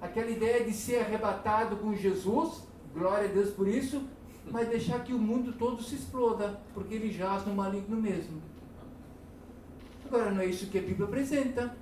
[0.00, 2.62] aquela ideia de ser arrebatado com Jesus,
[2.94, 4.02] glória a Deus por isso,
[4.50, 8.40] mas deixar que o mundo todo se exploda, porque ele jaz no maligno mesmo.
[10.04, 11.76] Agora, não é isso que a Bíblia apresenta.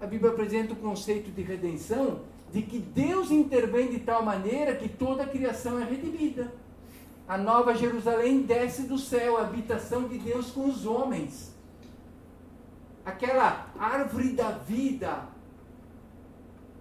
[0.00, 2.20] A Bíblia apresenta o conceito de redenção,
[2.52, 6.52] de que Deus intervém de tal maneira que toda a criação é redimida.
[7.26, 11.56] A nova Jerusalém desce do céu, a habitação de Deus com os homens
[13.06, 15.28] aquela árvore da vida,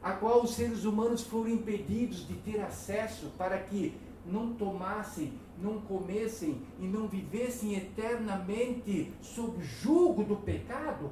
[0.02, 3.96] a qual os seres humanos foram impedidos de ter acesso para que
[4.26, 11.12] não tomassem, não comessem e não vivessem eternamente sob julgo do pecado.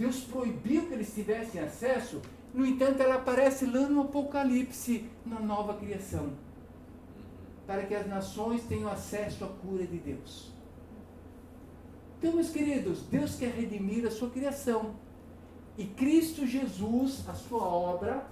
[0.00, 2.22] Deus proibiu que eles tivessem acesso,
[2.54, 6.32] no entanto, ela aparece lá no Apocalipse, na nova criação,
[7.66, 10.50] para que as nações tenham acesso à cura de Deus.
[12.18, 14.94] Então, meus queridos, Deus quer redimir a sua criação.
[15.76, 18.26] E Cristo Jesus, a sua obra,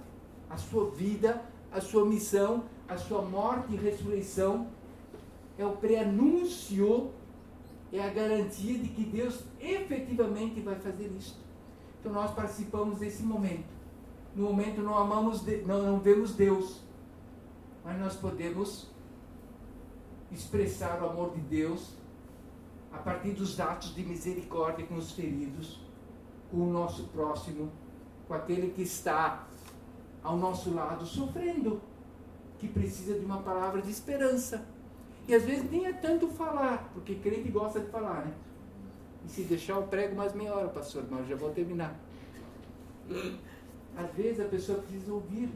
[0.49, 1.39] a sua vida,
[1.71, 4.65] a sua missão, a sua morte e ressurreição,
[5.55, 7.11] é o prenúncio,
[7.93, 11.47] é a garantia de que Deus efetivamente vai fazer isso.
[11.99, 13.67] Então nós participamos desse momento.
[14.35, 16.81] No momento não amamos, não, não vemos Deus,
[17.83, 18.87] mas nós podemos
[20.31, 21.93] expressar o amor de Deus
[22.91, 25.79] a partir dos atos de misericórdia com os feridos,
[26.51, 27.71] com o nosso próximo,
[28.27, 29.47] com aquele que está
[30.23, 31.81] ao nosso lado sofrendo,
[32.57, 34.65] que precisa de uma palavra de esperança.
[35.27, 38.33] E às vezes nem é tanto falar, porque crente gosta de falar, né?
[39.25, 41.95] E se deixar eu prego mais meia hora, pastor, mas já vou terminar.
[43.97, 45.49] Às vezes a pessoa precisa ouvir.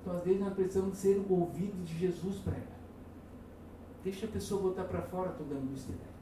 [0.00, 2.76] Então às vezes nós precisamos ser o ouvido de Jesus para ela.
[4.02, 6.16] Deixa a pessoa botar para fora toda a angústia dela.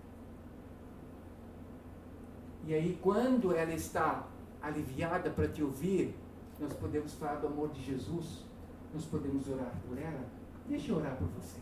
[2.67, 4.27] E aí, quando ela está
[4.63, 6.15] aliviada para te ouvir,
[6.59, 8.43] nós podemos falar do amor de Jesus
[8.95, 10.25] nós podemos orar por ela,
[10.69, 11.59] deixa eu orar por você.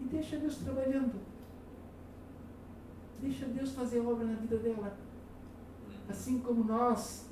[0.00, 1.14] E deixa Deus trabalhando.
[3.20, 4.96] Deixa Deus fazer obra na vida dela.
[6.08, 7.26] Assim como nós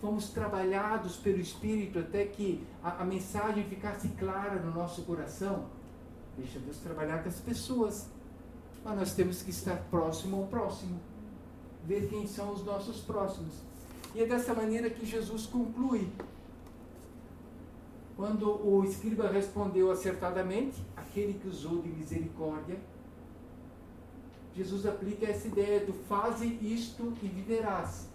[0.00, 5.66] fomos trabalhados pelo Espírito até que a, a mensagem ficasse clara no nosso coração,
[6.36, 8.08] deixa Deus trabalhar com as pessoas.
[8.84, 11.00] Mas nós temos que estar próximo ao próximo.
[11.84, 13.54] Ver quem são os nossos próximos.
[14.14, 16.08] E é dessa maneira que Jesus conclui.
[18.16, 22.78] Quando o escriba respondeu acertadamente, aquele que usou de misericórdia,
[24.56, 28.08] Jesus aplica essa ideia do faze isto e viverás.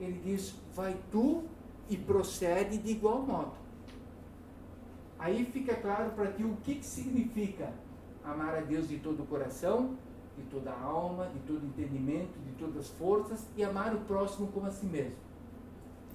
[0.00, 1.44] Ele diz, vai tu
[1.90, 3.52] e procede de igual modo.
[5.18, 7.72] Aí fica claro para ti o que, que significa
[8.24, 9.96] amar a Deus de todo o coração,
[10.36, 14.48] de toda a alma, de todo entendimento, de todas as forças e amar o próximo
[14.48, 15.16] como a si mesmo.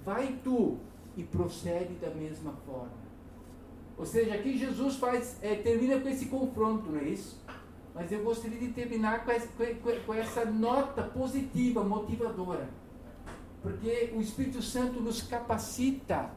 [0.03, 0.77] Vai tu
[1.15, 3.01] e procede da mesma forma.
[3.95, 7.39] Ou seja, aqui Jesus faz, é, termina com esse confronto, não é isso?
[7.93, 9.47] Mas eu gostaria de terminar com essa,
[10.05, 12.69] com essa nota positiva, motivadora.
[13.61, 16.31] Porque o Espírito Santo nos capacita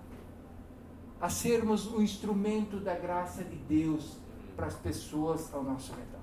[1.20, 4.16] a sermos o instrumento da graça de Deus
[4.56, 6.20] para as pessoas ao nosso redor.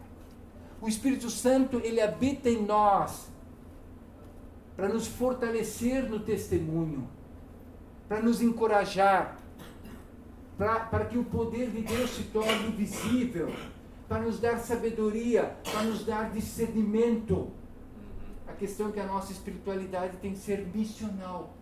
[0.82, 3.30] O Espírito Santo, ele habita em nós
[4.76, 7.08] para nos fortalecer no testemunho,
[8.08, 9.38] para nos encorajar,
[10.58, 13.52] para que o poder de Deus se torne visível,
[14.12, 17.50] para nos dar sabedoria, para nos dar discernimento.
[18.46, 21.54] A questão é que a nossa espiritualidade tem que ser missional,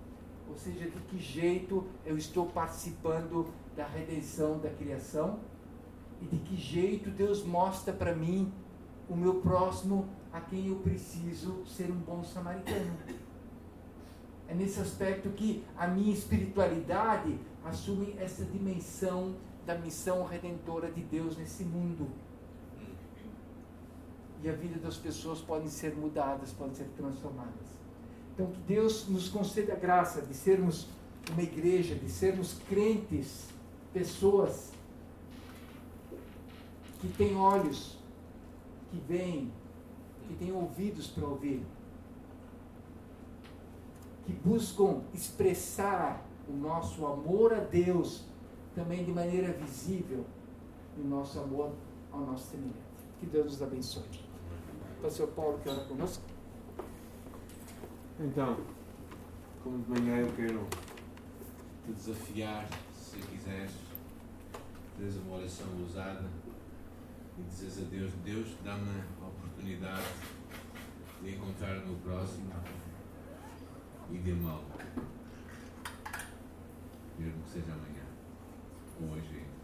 [0.50, 5.42] ou seja, de que jeito eu estou participando da redenção da criação
[6.20, 8.52] e de que jeito Deus mostra para mim
[9.08, 12.98] o meu próximo a quem eu preciso ser um bom samaritano.
[14.48, 19.36] É nesse aspecto que a minha espiritualidade assume essa dimensão
[19.68, 22.10] da missão redentora de Deus nesse mundo.
[24.42, 27.68] E a vida das pessoas podem ser mudadas, podem ser transformadas.
[28.34, 30.88] Então, que Deus nos conceda a graça de sermos
[31.32, 33.50] uma igreja, de sermos crentes,
[33.94, 34.72] pessoas
[37.00, 37.98] que têm olhos
[38.92, 39.52] que veem,
[40.28, 41.66] que têm ouvidos para ouvir,
[44.26, 48.24] que buscam expressar o nosso amor a Deus
[48.76, 50.26] também de maneira visível
[50.98, 51.72] o nosso amor
[52.12, 52.78] ao nosso semelhante.
[53.20, 54.29] Que Deus nos abençoe.
[55.02, 56.24] Pastor Paulo, que ora conosco.
[58.20, 58.58] Então,
[59.64, 60.68] como de manhã eu quero
[61.86, 63.72] te desafiar, se quiseres,
[64.98, 66.30] teres uma oração ousada
[67.38, 68.90] e dizes a Deus, Deus dá-me
[69.22, 70.04] a oportunidade
[71.22, 72.52] de encontrar meu próximo
[74.12, 74.66] e de amá-lo.
[77.18, 78.04] Mesmo que seja amanhã
[79.02, 79.60] ou hoje ainda.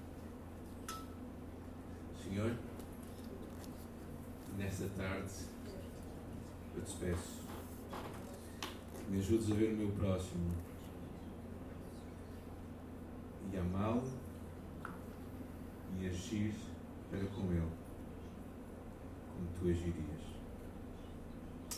[2.23, 2.55] Senhor,
[4.57, 5.33] nesta tarde,
[6.75, 7.41] eu te peço
[8.97, 10.53] que me ajudes a ver o meu próximo
[13.51, 14.09] e amá-lo
[15.99, 16.55] e agir
[17.09, 17.71] para com ele,
[19.33, 20.25] como tu agirias,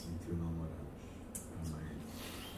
[0.07, 0.86] em teu nome orado.